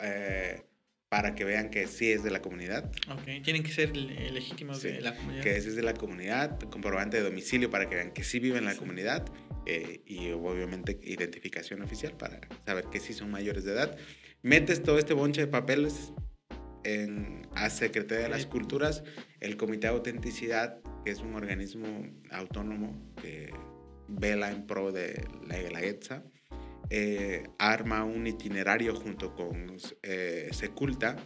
[0.00, 0.62] eh,
[1.08, 4.78] para que vean que sí es de la comunidad, Ok, tienen que ser le- legítimos
[4.80, 5.42] Sí, de la comunidad.
[5.42, 8.64] que es de la comunidad, comprobante de domicilio para que vean que sí viven en
[8.66, 9.24] la comunidad
[9.66, 13.96] eh, y obviamente identificación oficial para saber que sí son mayores de edad.
[14.42, 16.12] Metes todo este bonche de papeles
[16.84, 18.46] en, a Secretaría de las.
[18.46, 19.04] Culturas,
[19.40, 21.86] el Comité de Autenticidad, que es un organismo
[22.30, 23.52] autónomo que
[24.08, 26.24] vela en pro de la Guelaguetza,
[26.88, 31.16] eh, arma un itinerario junto con eh, Seculta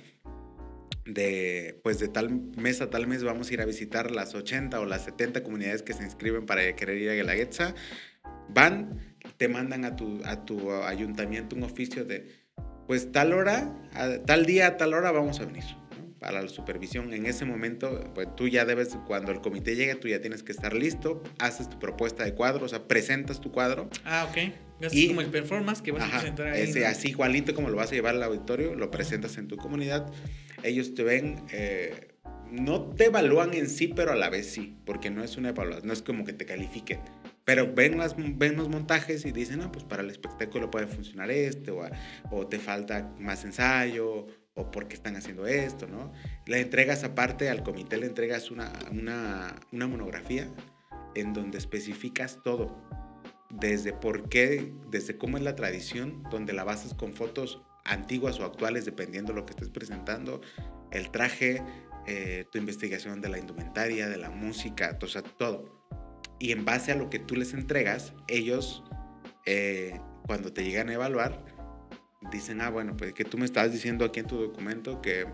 [1.06, 4.80] de pues de tal mes a tal mes vamos a ir a visitar las 80
[4.80, 7.74] o las 70 comunidades que se inscriben para querer ir a Guelaguetza.
[8.48, 8.98] Van,
[9.36, 12.28] te mandan a tu, a tu ayuntamiento un oficio de
[12.86, 15.64] pues tal hora, a tal día, a tal hora vamos a venir.
[15.98, 16.18] ¿no?
[16.20, 20.08] Para la supervisión, en ese momento, pues tú ya debes, cuando el comité llegue, tú
[20.08, 23.88] ya tienes que estar listo, haces tu propuesta de cuadro, o sea, presentas tu cuadro,
[24.04, 24.52] Ah, ok.
[24.92, 26.62] Y- como el performance que vas a Ajá, presentar ahí.
[26.62, 26.86] ese, ¿no?
[26.88, 30.12] así igualito como lo vas a llevar al auditorio, lo presentas en tu comunidad.
[30.62, 32.08] Ellos te ven, eh,
[32.50, 35.86] no te evalúan en sí, pero a la vez sí, porque no es una evaluación,
[35.86, 37.00] no es como que te califiquen.
[37.44, 41.30] Pero ven, las, ven los montajes y dicen, no, pues para el espectáculo puede funcionar
[41.30, 41.82] este, o,
[42.30, 46.12] o te falta más ensayo, o por qué están haciendo esto, ¿no?
[46.46, 50.48] Le entregas aparte al comité, le entregas una, una, una monografía
[51.14, 52.76] en donde especificas todo
[53.50, 58.44] desde por qué, desde cómo es la tradición, donde la basas con fotos antiguas o
[58.44, 60.40] actuales, dependiendo de lo que estés presentando,
[60.90, 61.62] el traje,
[62.06, 65.73] eh, tu investigación de la indumentaria, de la música, o sea, todo.
[66.38, 68.82] Y en base a lo que tú les entregas, ellos,
[69.46, 71.44] eh, cuando te llegan a evaluar,
[72.32, 75.26] dicen, ah, bueno, pues que tú me estás diciendo aquí en tu documento que,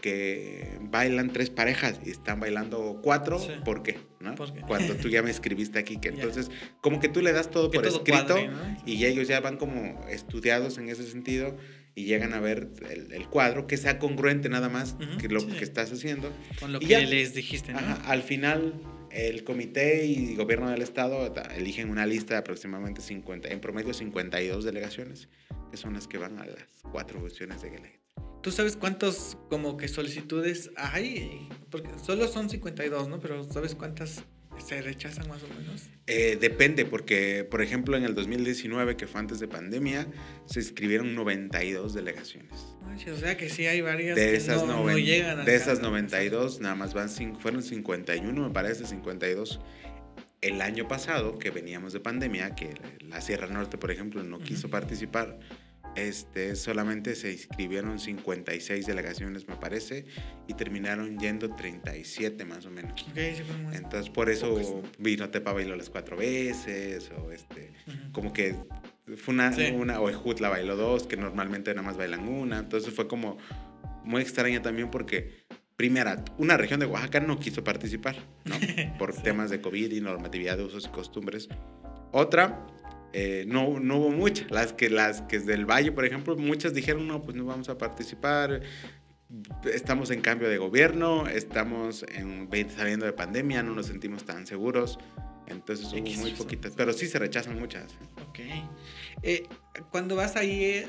[0.00, 3.50] que bailan tres parejas y están bailando cuatro, Sí.
[3.64, 3.98] ¿por qué?
[4.20, 4.34] ¿no?
[4.36, 4.60] ¿Por qué?
[4.60, 6.14] Cuando tú ya me escribiste aquí, que Ya.
[6.14, 8.76] entonces, como que tú le das todo Que por todo escrito cuadre, ¿no?
[8.86, 11.56] y ellos ya van como estudiados en ese sentido
[11.96, 15.40] y llegan a ver el, el cuadro que sea congruente nada más Ujú, que lo
[15.40, 15.46] sí.
[15.48, 16.30] que estás haciendo.
[16.60, 17.00] Con lo Y que ya.
[17.00, 17.78] les dijiste, ¿no?
[17.80, 18.74] Ajá, al final,
[19.10, 24.64] el comité y gobierno del estado eligen una lista de aproximadamente 50, en promedio 52
[24.64, 25.28] delegaciones,
[25.70, 27.98] que son las que van a las cuatro funciones de Guelaguetza.
[28.42, 31.48] ¿Tú sabes cuántos como que solicitudes hay?
[31.70, 33.18] Porque solo son 52, ¿no?
[33.18, 34.24] Pero ¿sabes cuántas
[34.60, 35.88] se rechazan más o menos?
[36.06, 40.06] Eh, depende, porque, por ejemplo, en el 2019, que fue antes de pandemia,
[40.46, 42.76] se inscribieron 92 delegaciones.
[43.12, 45.90] O sea que sí hay varias De que esas, no, no llegan de esas alcanzar.
[45.90, 49.60] 92, nada más van fueron 51, me parece, 52.
[50.40, 54.68] El año pasado, que veníamos de pandemia, que la Sierra Norte, por ejemplo, no quiso
[54.68, 54.70] Ujú.
[54.70, 55.38] participar,
[55.96, 60.04] este, solamente se inscribieron 56 delegaciones, me parece,
[60.46, 62.92] y terminaron yendo 37 más o menos.
[63.02, 63.42] Ok, sí.
[63.72, 64.90] Entonces, por eso Pocos.
[64.98, 67.72] vino Tepa bailó las cuatro veces, o este,
[68.12, 68.54] como que
[69.16, 69.72] fue una, Sí.
[69.74, 72.58] una o Ejut la bailó dos, que normalmente nada más bailan una.
[72.58, 73.38] Entonces fue como
[74.04, 75.44] muy extraña también porque,
[75.76, 78.54] primera, una región de Oaxaca no quiso participar, ¿no?
[78.98, 79.22] Por Sí.
[79.22, 81.48] temas de COVID y normatividad de usos y costumbres.
[82.12, 82.66] Otra,
[83.12, 84.50] eh, no, no hubo muchas.
[84.50, 87.68] Las que, las que es del Valle, por ejemplo, muchas dijeron, no, pues no vamos
[87.68, 88.62] a participar.
[89.72, 94.98] estamos en cambio de gobierno, estamos en, saliendo de pandemia, no nos sentimos tan seguros.
[95.46, 97.94] Entonces hubo muy poquitas, pero sí se rechazan muchas.
[98.28, 98.40] Ok.
[99.22, 99.44] Eh,
[99.90, 100.84] cuando vas ahí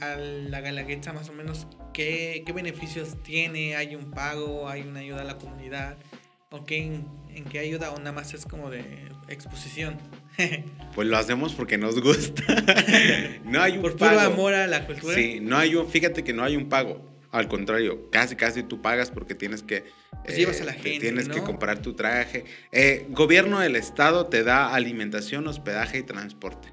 [0.00, 3.76] a la Galaguetza, más o menos, ¿qué, ¿qué, beneficios tiene?
[3.76, 4.68] ¿Hay un pago?
[4.68, 5.96] ¿Hay una ayuda a la comunidad?
[6.50, 7.92] ¿O qué, en, qué ayuda?
[7.92, 8.82] ¿O nada más es como de
[9.28, 9.96] exposición?
[10.94, 12.42] pues lo hacemos porque nos gusta.
[13.44, 15.14] no hay un Por puro amor a la cultura.
[15.14, 17.08] Sí, no hay un, fíjate que no hay un pago.
[17.32, 19.84] Al contrario, casi casi tú pagas porque tienes que
[20.24, 22.44] pues llevas a la eh, gente, tienes que comprar tu traje.
[22.72, 26.72] Eh, gobierno del estado te da alimentación, hospedaje y transporte.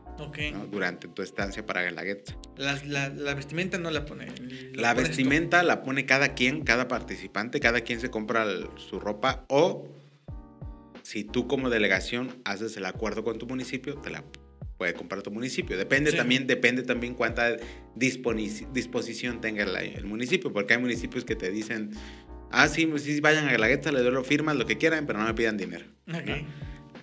[0.71, 2.35] Durante tu estancia para Guelaguetza.
[2.55, 4.25] La, la, vestimenta no la pone.
[4.73, 8.47] La vestimenta la pone cada quien, cada participante, cada quien se compra
[8.77, 9.87] su ropa o
[11.07, 14.25] si tú como delegación haces el acuerdo con tu municipio, te la
[14.77, 15.77] puede comprar tu municipio.
[15.77, 17.55] Depende también, depende también cuánta
[17.95, 21.91] disposición tenga el, municipio, porque hay municipios que te dicen,
[22.51, 25.19] ah, sí, pues sí, vayan a la gueta, les doy firmas, lo que quieran, pero
[25.19, 25.85] no me pidan dinero.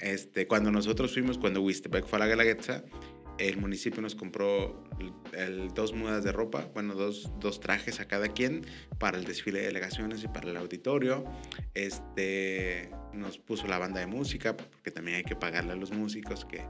[0.00, 2.84] Este, cuando nosotros fuimos, cuando Wistepec fue a la Guelaguetza,
[3.38, 4.84] el municipio nos compró
[5.74, 8.66] dos mudas de ropa, bueno, dos, dos, trajes a cada quien
[8.98, 11.24] para el desfile de delegaciones y para el auditorio.
[11.72, 16.44] Este, nos puso la banda de música, porque también hay que pagarle a los músicos
[16.44, 16.64] que,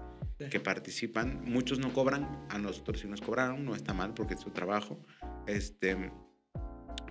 [0.51, 1.43] que participan.
[1.45, 5.05] Muchos no cobran, a nosotros sí nos cobraron, no está mal porque es su trabajo.
[5.47, 6.11] Este,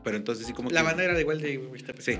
[0.04, 1.60] pero entonces sí como La banda era igual de
[2.00, 2.20] Sí,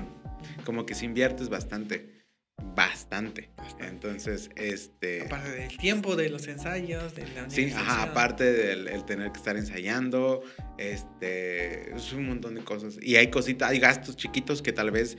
[0.64, 2.24] como que si inviertes bastante.
[2.56, 3.50] Bastante.
[3.80, 5.22] Entonces, este...
[5.22, 9.56] Aparte del tiempo de los ensayos, de la Sí, ajá, aparte del tener que estar
[9.56, 10.42] ensayando,
[10.78, 12.96] este, es un montón de cosas.
[13.02, 15.18] Y hay cositas, hay gastos chiquitos que tal vez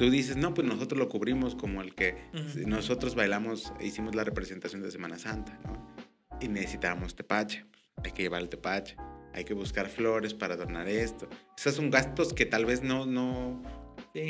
[0.00, 2.16] tú dices, no, pues nosotros lo cubrimos como el que
[2.64, 5.94] nosotros bailamos, hicimos la representación de Semana Santa, ¿no?
[6.40, 7.66] Y necesitábamos tepache,
[8.02, 8.96] hay que llevar el tepache,
[9.34, 11.28] hay que buscar flores para adornar esto.
[11.54, 13.62] Esos son gastos que tal vez no, no,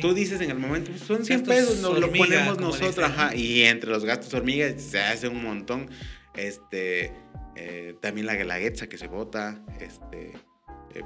[0.03, 3.63] Tú dices en el momento, pues, son 100 pesos, nos lo ponemos nosotros, ajá, y
[3.63, 5.89] entre los gastos hormigas se hace un montón.
[6.35, 7.13] Este,
[7.55, 10.33] eh, también la guelaguetza que se vota, este,
[10.97, 11.03] eh,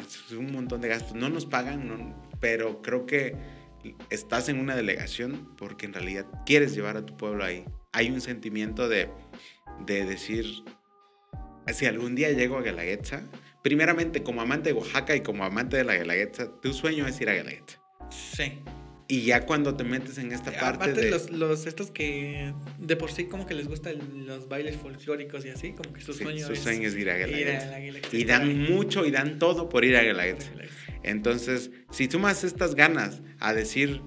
[0.00, 1.14] es un montón de gastos.
[1.14, 3.61] No nos pagan, pero creo que
[4.10, 7.64] estás en una delegación porque en realidad quieres llevar a tu pueblo ahí.
[7.92, 9.08] Hay un sentimiento de,
[9.86, 10.46] de decir,
[11.72, 13.24] si algún día llego a Guelaguetza,
[13.62, 17.28] primeramente como amante de Oaxaca y como amante de la Guelaguetza, tu sueño es ir
[17.28, 17.80] a Guelaguetza.
[18.10, 18.60] Sí.
[19.08, 21.10] Y ya cuando te metes en esta parte Aparte de...
[21.10, 25.50] los, los estos que de por sí como que les gustan los bailes folclóricos y
[25.50, 28.16] así, como que su sueño su sueño es ir a Guelaguetza.
[28.16, 30.50] Y dan mucho y dan todo por ir a Guelaguetza.
[31.02, 34.02] Entonces, si más estas ganas a decir,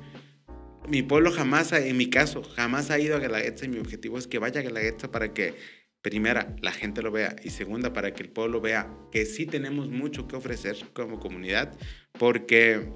[0.87, 4.27] mi pueblo jamás, en mi caso, jamás ha ido a Guelaguetza y mi objetivo es
[4.27, 5.55] que vaya a Guelaguetza para que,
[6.01, 9.89] primera, la gente lo vea y segunda, para que el pueblo vea que sí tenemos
[9.89, 11.75] mucho que ofrecer como comunidad,
[12.17, 12.87] porque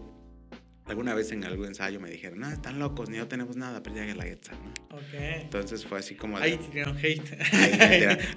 [0.89, 3.95] alguna vez en algún ensayo me dijeron, no, están locos, ni no tenemos nada, pero
[3.95, 4.97] ya Guelaguetza, ¿no?
[4.97, 5.13] Ok.
[5.13, 6.37] Entonces fue así como...
[6.37, 7.21] Ahí tiraron hate.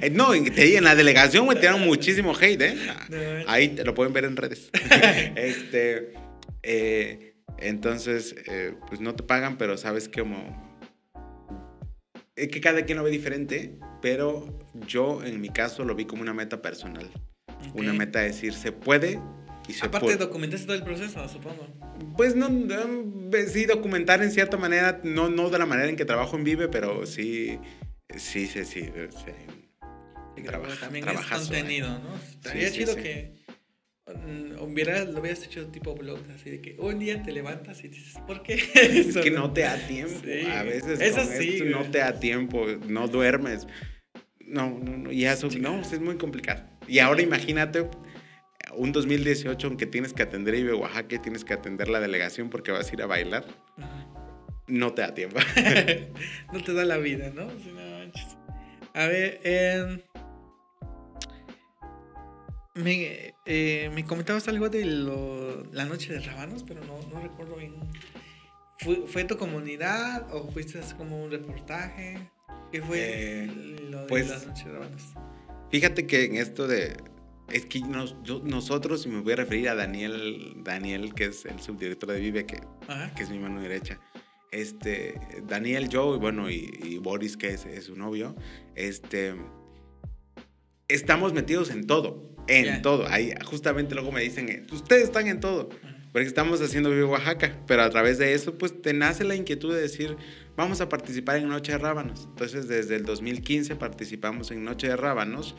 [0.02, 3.44] Eh, no, en la delegación me tiraron muchísimo hate, ¿eh?
[3.46, 4.70] Ahí te lo pueden ver en redes.
[5.36, 6.12] este,
[6.62, 10.70] eh, entonces, eh, pues no te pagan, pero sabes que como...
[12.36, 16.22] Es que cada quien lo ve diferente, pero yo en mi caso lo vi como
[16.22, 17.10] una meta personal.
[17.74, 19.20] Una meta de decir, se puede,
[19.68, 21.66] y se Aparte, documentaste todo el proceso, supongo.
[22.16, 22.48] Pues no,
[23.48, 26.68] sí, documentar en cierta manera, no, no de la manera en que trabajo en Vive,
[26.68, 27.58] pero sí,
[28.16, 28.90] sí, sí, sí.
[28.90, 29.32] sí,
[30.80, 32.16] también es contenido, ¿no?
[32.16, 33.34] Estaría chido que
[34.06, 37.88] mm, hubiera, lo hubieras hecho tipo blog, así de que un día te levantas y
[37.88, 38.54] dices, ¿por qué?
[38.74, 40.18] es que no te da tiempo.
[40.50, 43.66] A veces eso sí, no te da tiempo, no duermes.
[44.40, 46.64] No, no, no, y eso, no, es muy complicado.
[46.88, 47.88] Y ahora imagínate
[48.76, 52.72] un 2018 aunque tienes que atender Ibe Oaxaca y tienes que atender la delegación porque
[52.72, 53.46] vas a ir a bailar,
[54.66, 55.38] no te da tiempo.
[56.52, 57.48] no te da la vida, ¿no?
[58.94, 60.00] a ver, em,
[63.44, 64.84] eh, me, comentabas algo de
[65.72, 67.74] la noche de Rabanos, pero no, no recuerdo bien.
[69.06, 72.18] ¿Fue, tu comunidad o fuiste como un reportaje?
[72.72, 73.46] ¿Qué fue eh,
[73.90, 75.02] lo de pues, la noche de Rabanos?
[75.70, 76.96] Fíjate que en esto de,
[77.52, 82.12] es que nosotros, y me voy a referir a Daniel, Daniel, que es el subdirector
[82.12, 82.60] de Vive, que,
[83.14, 84.00] que es mi mano derecha.
[84.50, 88.34] Este, Daniel, yo, bueno, y, Boris, que es, su novio,
[88.74, 89.34] este,
[90.88, 93.06] estamos metidos en todo, en todo.
[93.08, 95.68] Ahí justamente luego me dicen, ustedes están en todo,
[96.12, 99.74] porque estamos haciendo Vive Oaxaca, pero a través de eso, pues te nace la inquietud
[99.74, 100.16] de decir,
[100.56, 102.28] vamos a participar en Noche de Rábanos.
[102.30, 105.54] Entonces, desde el 2015 participamos en Noche de Rábanos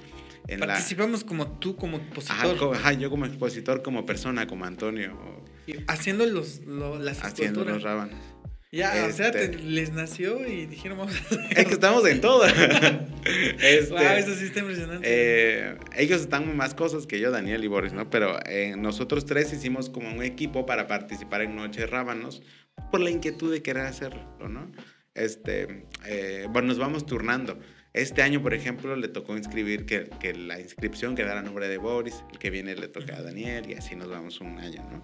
[0.48, 0.68] en la...
[0.68, 2.58] Participamos como tú, como Ajá, expositor.
[2.58, 5.44] co- ajá, yo como expositor, como persona, como Antonio,
[5.88, 8.20] haciendo los, lo- las haciendo los rábanos.
[8.72, 11.39] Ya, o sea, Este- te- les nació y dijeron, vamos a hacer.
[11.58, 12.44] Es que estamos en todo.
[13.26, 15.08] Este, Wow, eso sí está impresionante.
[15.10, 18.10] eh, ellos están en más cosas que yo, Daniel y Boris, ¿no?
[18.10, 22.41] Pero eh, nosotros tres hicimos como un equipo para participar en Noche Rábanos
[22.91, 24.72] por la inquietud de querer hacerlo, ¿no?
[25.16, 27.60] Este, eh, bueno, nos vamos turnando.
[27.94, 31.78] Este año, por ejemplo, le tocó inscribir que, que la inscripción quedara a nombre de
[31.78, 35.04] Boris, el que viene le toca a Daniel y así nos vamos un año, ¿no?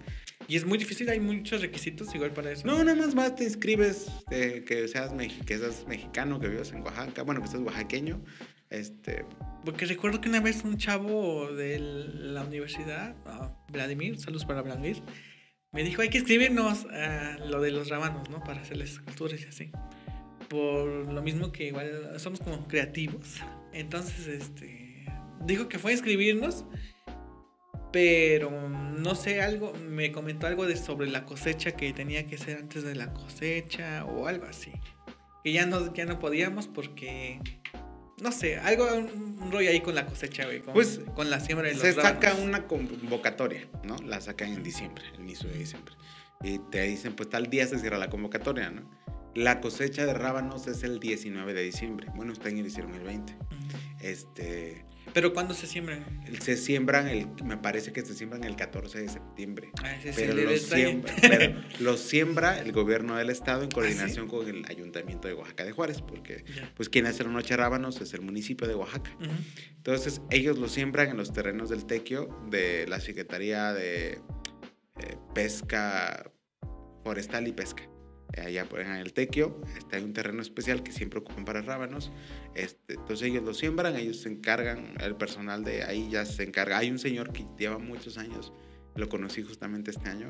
[0.50, 2.66] y es muy difícil, hay muchos requisitos igual para eso.
[2.66, 5.12] No, nada más vas, te inscribes, eh, que, seas
[5.46, 8.24] que seas mexicano, que vivas en Oaxaca, bueno, que seas oaxaqueño,
[8.72, 9.26] este,
[9.64, 15.04] Porque recuerdo que una vez un chavo de la universidad, ah, Vladimir, saludos para Vladimir,
[15.72, 18.44] me dijo, hay que escribirnos a lo de los rábanos, ¿no?
[18.44, 19.72] Para hacerles esculturas y así.
[20.50, 23.38] Por lo mismo que igual somos como creativos.
[23.72, 25.06] Entonces, este,
[25.46, 26.66] dijo que fue a inscribirnos,
[27.92, 32.58] pero no sé, algo, me comentó algo de sobre la cosecha que tenía que ser
[32.58, 34.72] antes de la cosecha o algo así.
[35.44, 37.40] Que ya no, ya no podíamos porque
[38.22, 40.62] no sé, algo, un, un rollo ahí con la cosecha, güey.
[40.62, 43.96] Con, Pues, con la siembra de los se saca una convocatoria, ¿no?
[43.98, 45.96] La sacan en diciembre, el inicio de diciembre.
[46.44, 48.90] Y te dicen, pues tal día se cierra la convocatoria, ¿no?
[49.36, 52.08] La cosecha de rábanos es el 19 de diciembre.
[52.16, 53.34] Bueno, este año lo hicieron el 20.
[53.34, 53.44] Ujú.
[54.02, 56.06] Este, Pero ¿cuándo se siembran?
[56.42, 59.72] se siembran, el, me parece que se siembran el 14 de septiembre.
[59.84, 60.84] Ah, ese es Pero los, detalle.
[60.86, 65.34] siembra, pero los siembra el gobierno del estado ¿Ah, en coordinación con el ayuntamiento de
[65.34, 69.12] Oaxaca de Juárez, porque pues quien hace la noche rábanos es el municipio de Oaxaca.
[69.76, 74.14] Entonces ellos lo siembran en los terrenos del tequio de la Secretaría de
[75.00, 76.32] eh, Pesca
[77.04, 77.84] Forestal y Pesca.
[78.38, 82.12] Allá en el tequio está hay un terreno especial que siempre ocupan para rábanos.
[82.56, 86.78] Este, entonces ellos lo siembran, ellos se encargan, el personal de ahí ya se encarga.
[86.78, 88.54] Hay un señor que lleva muchos años,
[88.96, 90.30] lo conocí justamente este año,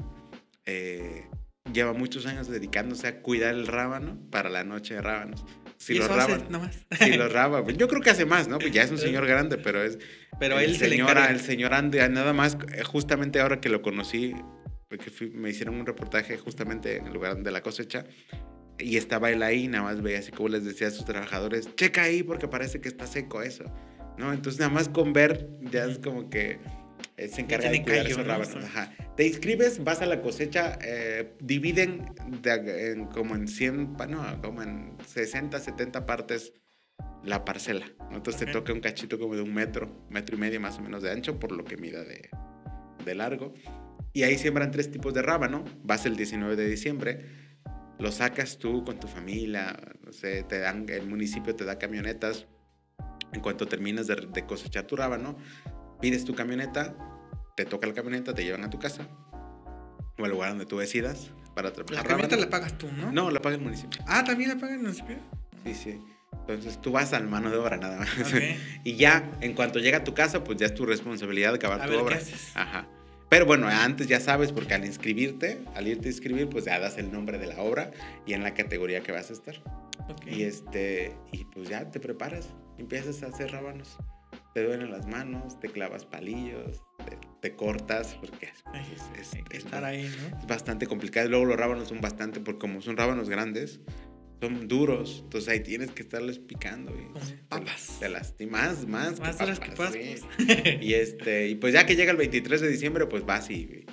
[0.66, 1.26] eh,
[1.74, 5.46] lleva muchos años dedicándose a cuidar el rábano para la noche de rábanos.
[5.78, 6.86] Si rábanos, nomás.
[7.00, 8.60] si los rábanos, yo creo que hace más, ¿no?
[8.60, 9.98] Pues ya es un señor grande, pero es
[10.40, 11.32] Pero el él se le señor, encarga.
[11.32, 14.36] el señor Andy, nada más, eh, justamente ahora que lo conocí,
[14.90, 18.06] porque fui- me hicieron un reportaje justamente en el lugar de la cosecha,
[18.80, 22.04] y estaba él ahí, nada más veía así como les decía a sus trabajadores, checa
[22.04, 23.64] ahí porque parece que está seco eso,
[24.18, 24.34] ¿no?
[24.34, 26.60] Entonces nada más con ver, ya es como que
[27.18, 28.24] eh, se encarga de cuidar esos ¿no?
[28.24, 28.54] rábanos.
[28.54, 28.60] Sí.
[28.64, 28.94] Ajá.
[29.18, 32.06] Te inscribes, vas a la cosecha, eh, dividen
[32.42, 36.54] de- en- como en 100, pa- no, como en 60, 70 partes
[37.26, 37.86] la parcela.
[38.10, 38.16] ¿no?
[38.18, 38.48] Entonces Ok.
[38.48, 41.12] te toca un cachito como de un metro, metro y medio más o menos de
[41.12, 42.30] ancho, por lo que mida de,
[43.04, 43.54] de largo.
[44.14, 45.64] Y ahí siembran tres tipos de rábano.
[45.84, 47.26] Vas el 19 de diciembre,
[48.00, 52.48] lo sacas tú con tu familia, no sé, te dan, el municipio te da camionetas.
[53.34, 55.38] En cuanto terminas de, de cosechar tu rábano,
[56.02, 56.96] pides tu camioneta,
[57.56, 59.08] te toca la camioneta, te llevan a tu casa
[60.18, 62.46] o al lugar donde tú decidas para La trabajar camioneta rábano.
[62.46, 63.12] la pagas tú, ¿no?
[63.12, 64.02] No, la paga el municipio.
[64.08, 65.18] Ah, también la pagan el municipio.
[65.66, 66.02] Sí, sí.
[66.48, 68.10] Entonces tú vas al mano de obra nada más.
[68.20, 68.42] Ok.
[68.84, 71.82] Y ya, en cuanto llega a tu casa, pues ya es tu responsabilidad de acabar
[71.82, 72.16] A tu ver, ¿qué obra.
[72.18, 72.52] haces?
[72.56, 72.88] Ajá.
[73.30, 76.98] Pero bueno, antes ya sabes, porque al inscribirte, al irte a inscribir, pues ya das
[76.98, 77.92] el nombre de la obra
[78.26, 79.56] y en la categoría que vas a estar.
[80.26, 82.50] Y este, y pues ya te preparas,
[82.80, 83.98] empiezas a hacer rábanos.
[84.56, 88.48] Te duelen las manos, te clavas palillos, te, te cortas, porque
[89.18, 90.40] es, es- estar ahí, ¿no?
[90.40, 91.30] es bastante complicado.
[91.30, 93.80] Luego los rábanos son bastante, porque como son rábanos grandes,
[94.40, 95.22] son duros.
[95.24, 96.92] Entonces ahí tienes que estarles picando.
[96.98, 97.98] Y Como te- papas.
[98.00, 99.20] Te lastimas más.
[99.20, 100.28] Más que duras que papas, papas.
[100.38, 100.78] sí.
[100.82, 103.86] Y, este, y pues ya que llega el 23 de diciembre, pues vas y,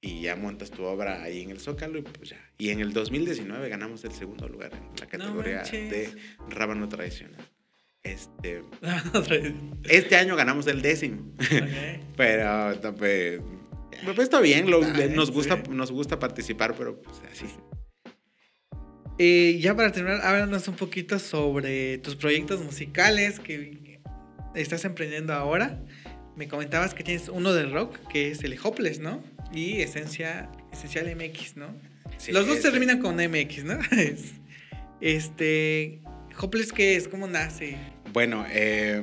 [0.00, 2.38] y ya montas tu obra ahí en el Zócalo y pues ya.
[2.58, 5.90] Y en el 2019 ganamos el segundo lugar en la categoría manches.
[5.90, 6.10] de
[6.48, 7.40] rábano tradicional.
[8.02, 8.62] Este,
[9.84, 11.60] este año ganamos el décimo, Ok.
[12.16, 13.40] pero no, pues,
[14.04, 14.80] pues, está bien, lo-
[15.10, 17.44] nos, gusta, nos gusta participar, pero pues así.
[19.22, 24.00] Eh, ya para terminar, háblanos un poquito sobre tus proyectos musicales que
[24.54, 25.78] estás emprendiendo ahora.
[26.36, 29.22] Me comentabas que tienes uno de rock, que es el Hopeless, ¿no?
[29.52, 31.76] Y Esencia, Esencial MX, ¿no?
[32.16, 33.78] Sí, Los dos terminan con MX, ¿no?
[33.90, 34.32] Es-
[35.02, 36.00] este,
[36.38, 37.06] Hopeless, ¿qué es?
[37.06, 37.76] ¿Cómo nace?
[38.14, 39.02] Bueno, eh,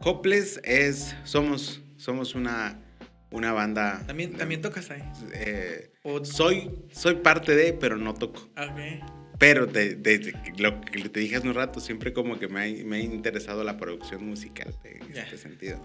[0.00, 2.80] Hopeless es, somos, somos una,
[3.30, 4.02] una banda.
[4.08, 5.02] También, también tocas ahí.
[5.34, 8.48] eh, O- soy, soy parte de, pero no toco.
[9.38, 12.84] Pero de- de lo que te dije hace un rato, siempre como que me ha,
[12.84, 15.82] me ha interesado la producción musical en este sentido.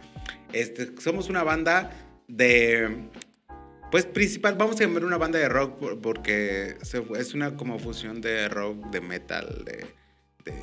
[0.53, 1.91] Este, somos una banda
[2.27, 3.09] de...
[3.89, 6.75] Pues principal, vamos a llamar una banda de rock por- porque
[7.17, 9.85] es una como fusión de rock, de metal, de...
[10.45, 10.53] de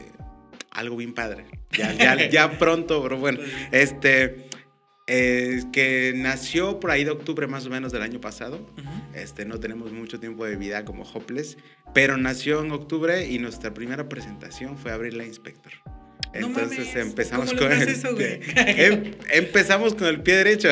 [0.70, 1.46] algo bien padre.
[1.72, 3.38] Ya, ya, ya pronto, pero bueno,
[3.72, 4.46] este,
[5.06, 8.66] eh, que nació por ahí de octubre más o menos del año pasado.
[9.14, 11.56] este, no tenemos mucho tiempo de vida como Hopeless,
[11.94, 15.72] pero nació en octubre y nuestra primera presentación fue abrir la Inspector.
[16.32, 17.88] Entonces empezamos con el,
[18.56, 20.68] em, empezamos con el pie derecho.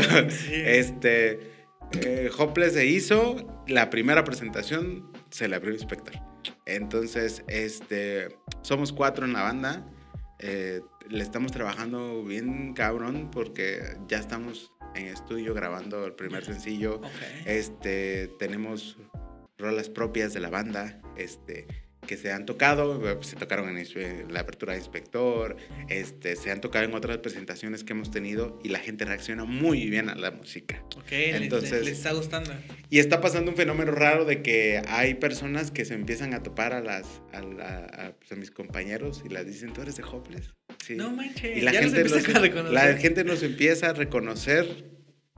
[0.50, 1.52] Este
[2.00, 6.14] eh, Hopeless se hizo, la primera presentación se le abrió Inspector.
[6.64, 9.86] Entonces, este, somos cuatro en la banda.
[10.42, 17.00] Eh, le estamos trabajando bien cabrón porque ya estamos en estudio grabando el primer sencillo.
[17.46, 18.98] Este, tenemos
[19.56, 21.00] rolas propias de la banda.
[21.16, 21.66] Este,
[22.12, 25.56] que se han tocado, pues, se tocaron en la apertura de Inspector,
[25.88, 29.88] este, se han tocado en otras presentaciones que hemos tenido y la gente reacciona muy
[29.88, 30.84] bien a la música.
[30.98, 32.50] Ok, Entonces, les, está gustando.
[32.90, 36.74] Y está pasando un fenómeno raro de que hay personas que se empiezan a topar
[36.74, 40.52] a, las, a, pues, mis compañeros y las dicen, tú eres de Hopeless.
[40.84, 40.94] Sí.
[40.96, 44.66] No manches, y la, gente nos, la gente nos empieza a reconocer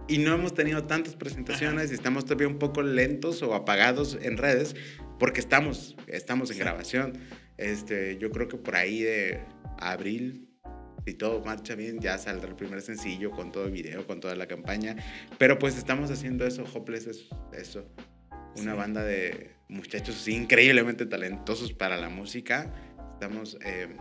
[0.06, 4.36] y no hemos tenido tantas presentaciones y estamos todavía un poco lentos o apagados en
[4.36, 4.76] redes
[5.18, 7.18] porque estamos, estamos en grabación.
[7.56, 9.40] Este, yo creo que por ahí de
[9.78, 10.48] abril,
[11.06, 14.34] si todo marcha bien, ya saldrá el primer sencillo con todo el video, con toda
[14.34, 14.96] la campaña.
[15.38, 17.86] Pero pues estamos haciendo eso, Hopeless es eso.
[18.56, 22.72] Una banda de muchachos increíblemente talentosos para la música.
[23.14, 23.56] Estamos...
[23.64, 23.96] Eh,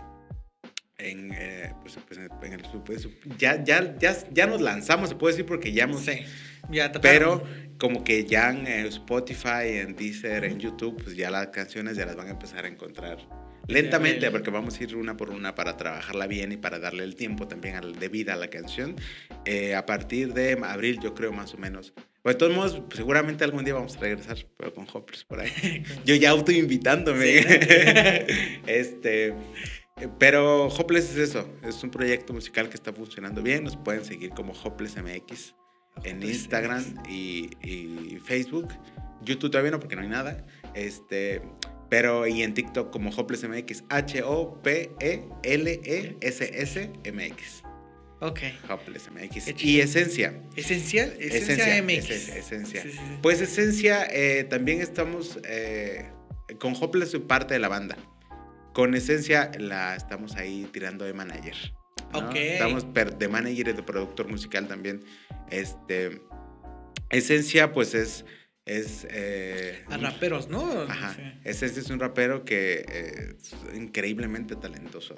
[0.97, 3.07] en, eh, pues, pues, en el pues,
[3.37, 6.01] ya, ya, ya, ya nos lanzamos, se puede decir, porque ya hemos...
[6.01, 6.21] Sí,
[6.69, 7.43] ya pero
[7.77, 12.15] como que ya en Spotify, en Deezer, en YouTube, pues ya las canciones ya las
[12.15, 13.17] van a empezar a encontrar
[13.67, 17.15] lentamente, porque vamos a ir una por una para trabajarla bien y para darle el
[17.15, 18.95] tiempo también de vida a la canción.
[19.45, 21.93] Eh, a partir de abril, yo creo más o menos.
[22.21, 25.41] Pues de todos modos, pues, seguramente algún día vamos a regresar, pero con Hoppers por
[25.41, 25.83] ahí.
[26.05, 27.39] yo ya autoinvitándome.
[28.67, 29.33] este...
[30.01, 33.63] Eh, pero Hopeless es eso, es un proyecto musical que está funcionando bien.
[33.63, 35.55] Nos pueden seguir como Hopeless MX
[36.03, 37.49] en Instagram y,
[38.25, 38.69] Facebook.
[39.21, 40.45] YouTube todavía no, porque no hay nada.
[40.73, 41.41] Este,
[41.89, 44.83] pero y en TikTok como Hopeless MX, H-O-P-E-L-E-S-S-M-X.
[48.19, 48.39] Ok.
[48.69, 49.63] Hopeless MX.
[49.63, 50.41] Y Esencia.
[50.55, 51.13] ¿Esencial?
[51.19, 52.09] Esencia, MX.
[52.29, 52.83] esencia.
[53.21, 56.09] Pues Esencia, eh, también estamos eh,
[56.57, 57.97] con Hopeless parte de la banda.
[58.73, 61.55] Con Esencia la estamos ahí tirando de manager.
[62.13, 62.35] Ok.
[62.35, 65.03] Estamos de manager y de productor musical también.
[65.49, 66.21] Este,
[67.09, 68.25] Esencia, pues es...
[68.65, 70.63] es eh, a raperos, ¿no?
[70.89, 71.15] Ajá.
[71.43, 75.15] Esencia es un rapero que es increíblemente talentoso.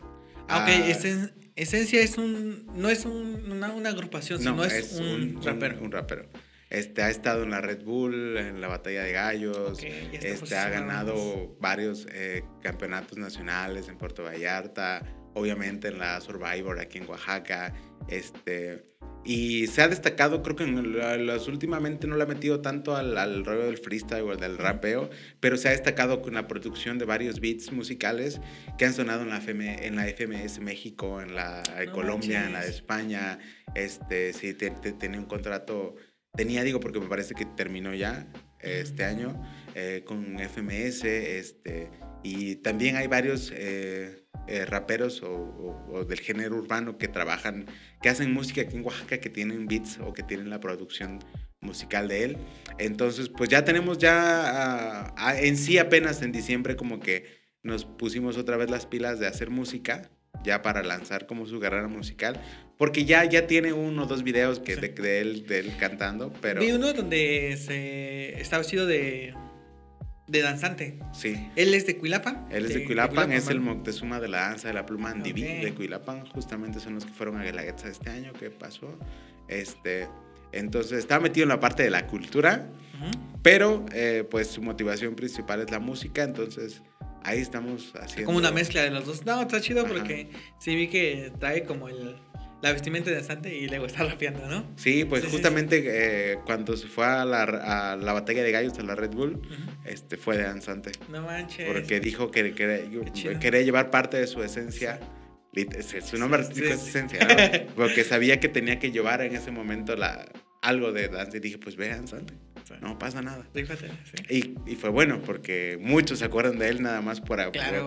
[0.50, 2.68] Ah, ok, ah, Esencia es un...
[2.76, 5.80] No es una, agrupación, sino es, un, rapero.
[5.82, 6.30] un rapero.
[6.76, 11.56] Este, ha estado en la Red Bull, en la Batalla de Gallos, este, ha ganado
[11.62, 15.02] varios eh, campeonatos nacionales en Puerto Vallarta,
[15.36, 17.74] obviamente en la Survivor aquí en Oaxaca,
[18.10, 18.84] este,
[19.24, 23.18] y se ha destacado, creo que en los, últimamente no le ha metido tanto al,
[23.18, 27.06] al rollo del freestyle o del rapeo, pero se ha destacado con la producción de
[27.06, 28.42] varios beats musicales
[28.78, 32.52] que han sonado en la, FM, en la FMS México, en la de Colombia, en
[32.52, 33.40] la de España,
[33.76, 35.96] este, sí, tiene un contrato
[36.36, 38.28] tenía, digo, porque me parece que terminó ya
[38.60, 39.42] este año
[39.76, 41.92] eh, con FMS, este,
[42.24, 47.66] y también hay varios eh, eh, raperos o, del género urbano que trabajan,
[48.02, 51.20] que hacen música aquí en Oaxaca, que tienen beats o que tienen la producción
[51.62, 52.38] musical de él.
[52.80, 57.26] Entonces, pues ya tenemos ya en sí apenas en diciembre como que
[57.64, 60.10] nos pusimos otra vez las pilas de hacer música
[60.44, 62.42] ya para lanzar como su carrera musical.
[62.78, 66.60] Porque ya, ya tiene uno o dos videos que de, él, de él cantando, pero...
[66.60, 69.34] Vi uno donde se está vestido de,
[70.28, 71.00] de danzante.
[71.14, 71.48] Sí.
[71.56, 72.48] ¿Él es de Cuilapan?
[72.52, 75.74] Él es de, Cuilapan, es el Moctezuma de la danza de la pluma Andiví de
[75.74, 76.26] Cuilapan.
[76.28, 79.00] Justamente son los que fueron a Guelaguetza este año que pasó.
[79.48, 80.10] Este,
[80.52, 82.70] entonces está metido en la parte de la cultura,
[83.42, 86.82] pero eh, pues su motivación principal es la música, entonces
[87.24, 88.26] ahí estamos haciendo...
[88.26, 89.26] Como una mezcla de los dos.
[89.26, 90.30] No, está chido porque
[90.60, 92.16] sí vi que trae como el,
[92.66, 94.66] la vestimenta de danzante y luego está rapeando, ¿no?
[94.76, 98.82] Sí, pues justamente eh, cuando se fue a la, a la, batalla de gallos a
[98.82, 99.40] la Red Bull,
[99.86, 100.92] este, fue de danzante.
[101.10, 101.68] No manches.
[101.72, 105.00] Porque dijo que, quería llevar parte de su esencia.
[106.04, 107.36] Su nombre artístico es esencia, ¿no?
[107.76, 110.28] Porque sabía que tenía que llevar en ese momento la,
[110.64, 112.34] algo de danza y dije, pues ve danzante.
[112.82, 113.46] No pasa nada.
[114.28, 117.40] y, y, fue bueno porque muchos se acuerdan de él nada más por,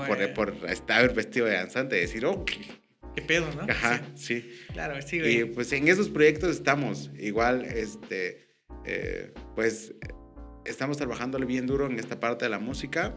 [0.06, 2.44] por, por, estar vestido de danzante y decir, oh,
[3.20, 3.70] qué, pedo, ¿no?
[3.70, 4.50] Ajá, sí.
[4.72, 5.40] Claro, sí, güey.
[5.40, 7.10] Y pues en esos proyectos estamos.
[7.18, 8.48] Igual, este,
[8.84, 9.94] eh, pues
[10.64, 13.16] estamos trabajándole bien duro en esta parte de la música.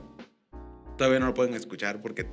[0.98, 2.28] Todavía no lo pueden escuchar porque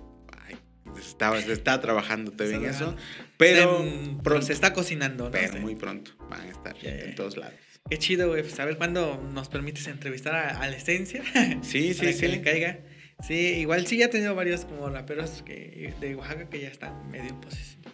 [0.99, 2.97] estaba, se está trabajando todavía en eso,
[3.37, 3.85] pero
[4.23, 5.31] pronto, se está cocinando, ¿no?
[5.31, 7.55] Pero muy pronto van a estar en todos lados.
[7.89, 8.43] Qué chido, güey.
[8.43, 11.23] Pues a ver cuándo nos permites entrevistar a, la esencia.
[11.63, 12.21] Sí, sí, sí.
[12.21, 12.81] Que le caiga.
[13.27, 17.11] Sí, igual sí ya he tenido varios como raperos que, de Oaxaca que ya están
[17.11, 17.37] medio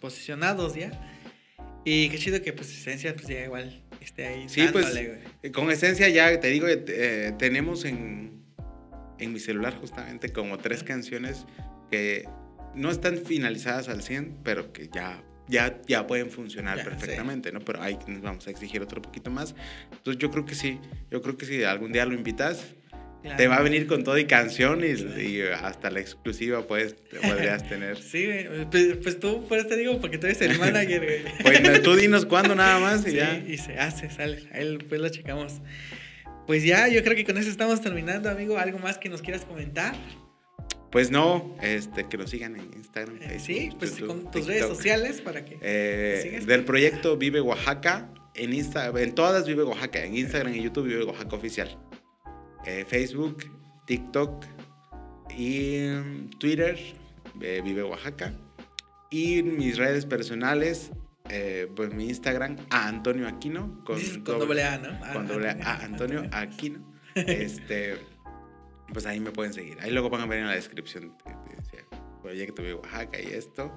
[0.00, 0.90] posicionados ya.
[1.84, 4.48] Y qué chido que pues esencia pues ya igual esté ahí.
[4.48, 4.86] Sí, pues
[5.52, 8.42] con esencia ya te digo, eh, tenemos en,
[9.18, 11.46] en mi celular justamente como tres canciones
[11.90, 12.28] que
[12.74, 17.60] no están finalizadas al 100, pero que ya ya, ya pueden funcionar perfectamente, ¿no?
[17.60, 19.54] Pero ahí nos vamos a exigir otro poquito más.
[19.92, 20.80] Entonces yo creo que sí,
[21.10, 22.74] yo creo que si algún día lo invitas,
[23.36, 27.98] te va a venir con todo y canción y, hasta la exclusiva pues podrías tener.
[28.04, 28.28] Sí,
[28.70, 32.26] pues, pues, tú por eso te digo, porque tú eres el manager, Bueno, tú dinos
[32.26, 33.42] cuándo nada más y ya.
[33.46, 35.54] Y se hace, sale, ahí pues lo checamos.
[36.46, 38.58] Pues ya, yo creo que con eso estamos terminando, amigo.
[38.58, 39.94] ¿Algo más que nos quieras comentar?
[40.90, 43.18] Pues no, este, que nos sigan en Instagram.
[43.22, 45.58] Eh, sí, pues con tus redes sociales para que.
[45.60, 50.86] Eh, del proyecto Vive Oaxaca, en, Insta, en todas Vive Oaxaca, en Instagram y YouTube
[50.86, 51.76] Vive Oaxaca Oficial.
[52.66, 53.44] Eh, Facebook,
[53.86, 54.44] TikTok
[55.36, 56.78] y mm, Twitter,
[57.34, 58.32] Vive Oaxaca.
[59.10, 60.90] Y mis redes personales,
[61.76, 63.84] pues mi Instagram, a Antonio Aquino.
[63.84, 65.12] Con, doble, A, ¿no?
[65.12, 66.80] Con doble A, Antonio Aquino.
[67.14, 67.96] Este
[68.92, 69.78] pues ahí me pueden seguir.
[69.80, 71.16] Ahí luego van a ver en la descripción
[72.22, 73.74] proyecto de Oaxaca y esto.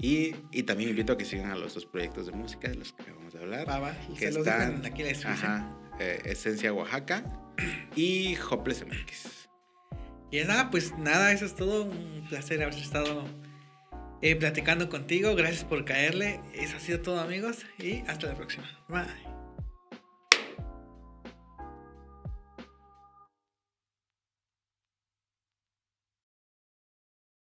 [0.00, 2.92] Y, y, también invito a que sigan a los dos proyectos de música de los
[2.92, 3.68] que vamos a hablar.
[3.68, 7.24] Va, que están aquí en la ajá, eh, Esencia Oaxaca
[7.96, 9.48] y Hopeless MX.
[10.30, 11.84] Y nada, pues nada, eso es todo.
[11.84, 13.24] Un placer haber estado
[14.20, 15.34] eh, platicando contigo.
[15.34, 16.40] Gracias por caerle.
[16.54, 17.64] Eso ha sido todo, amigos.
[17.78, 18.64] Y hasta la próxima.
[18.88, 19.27] Bye.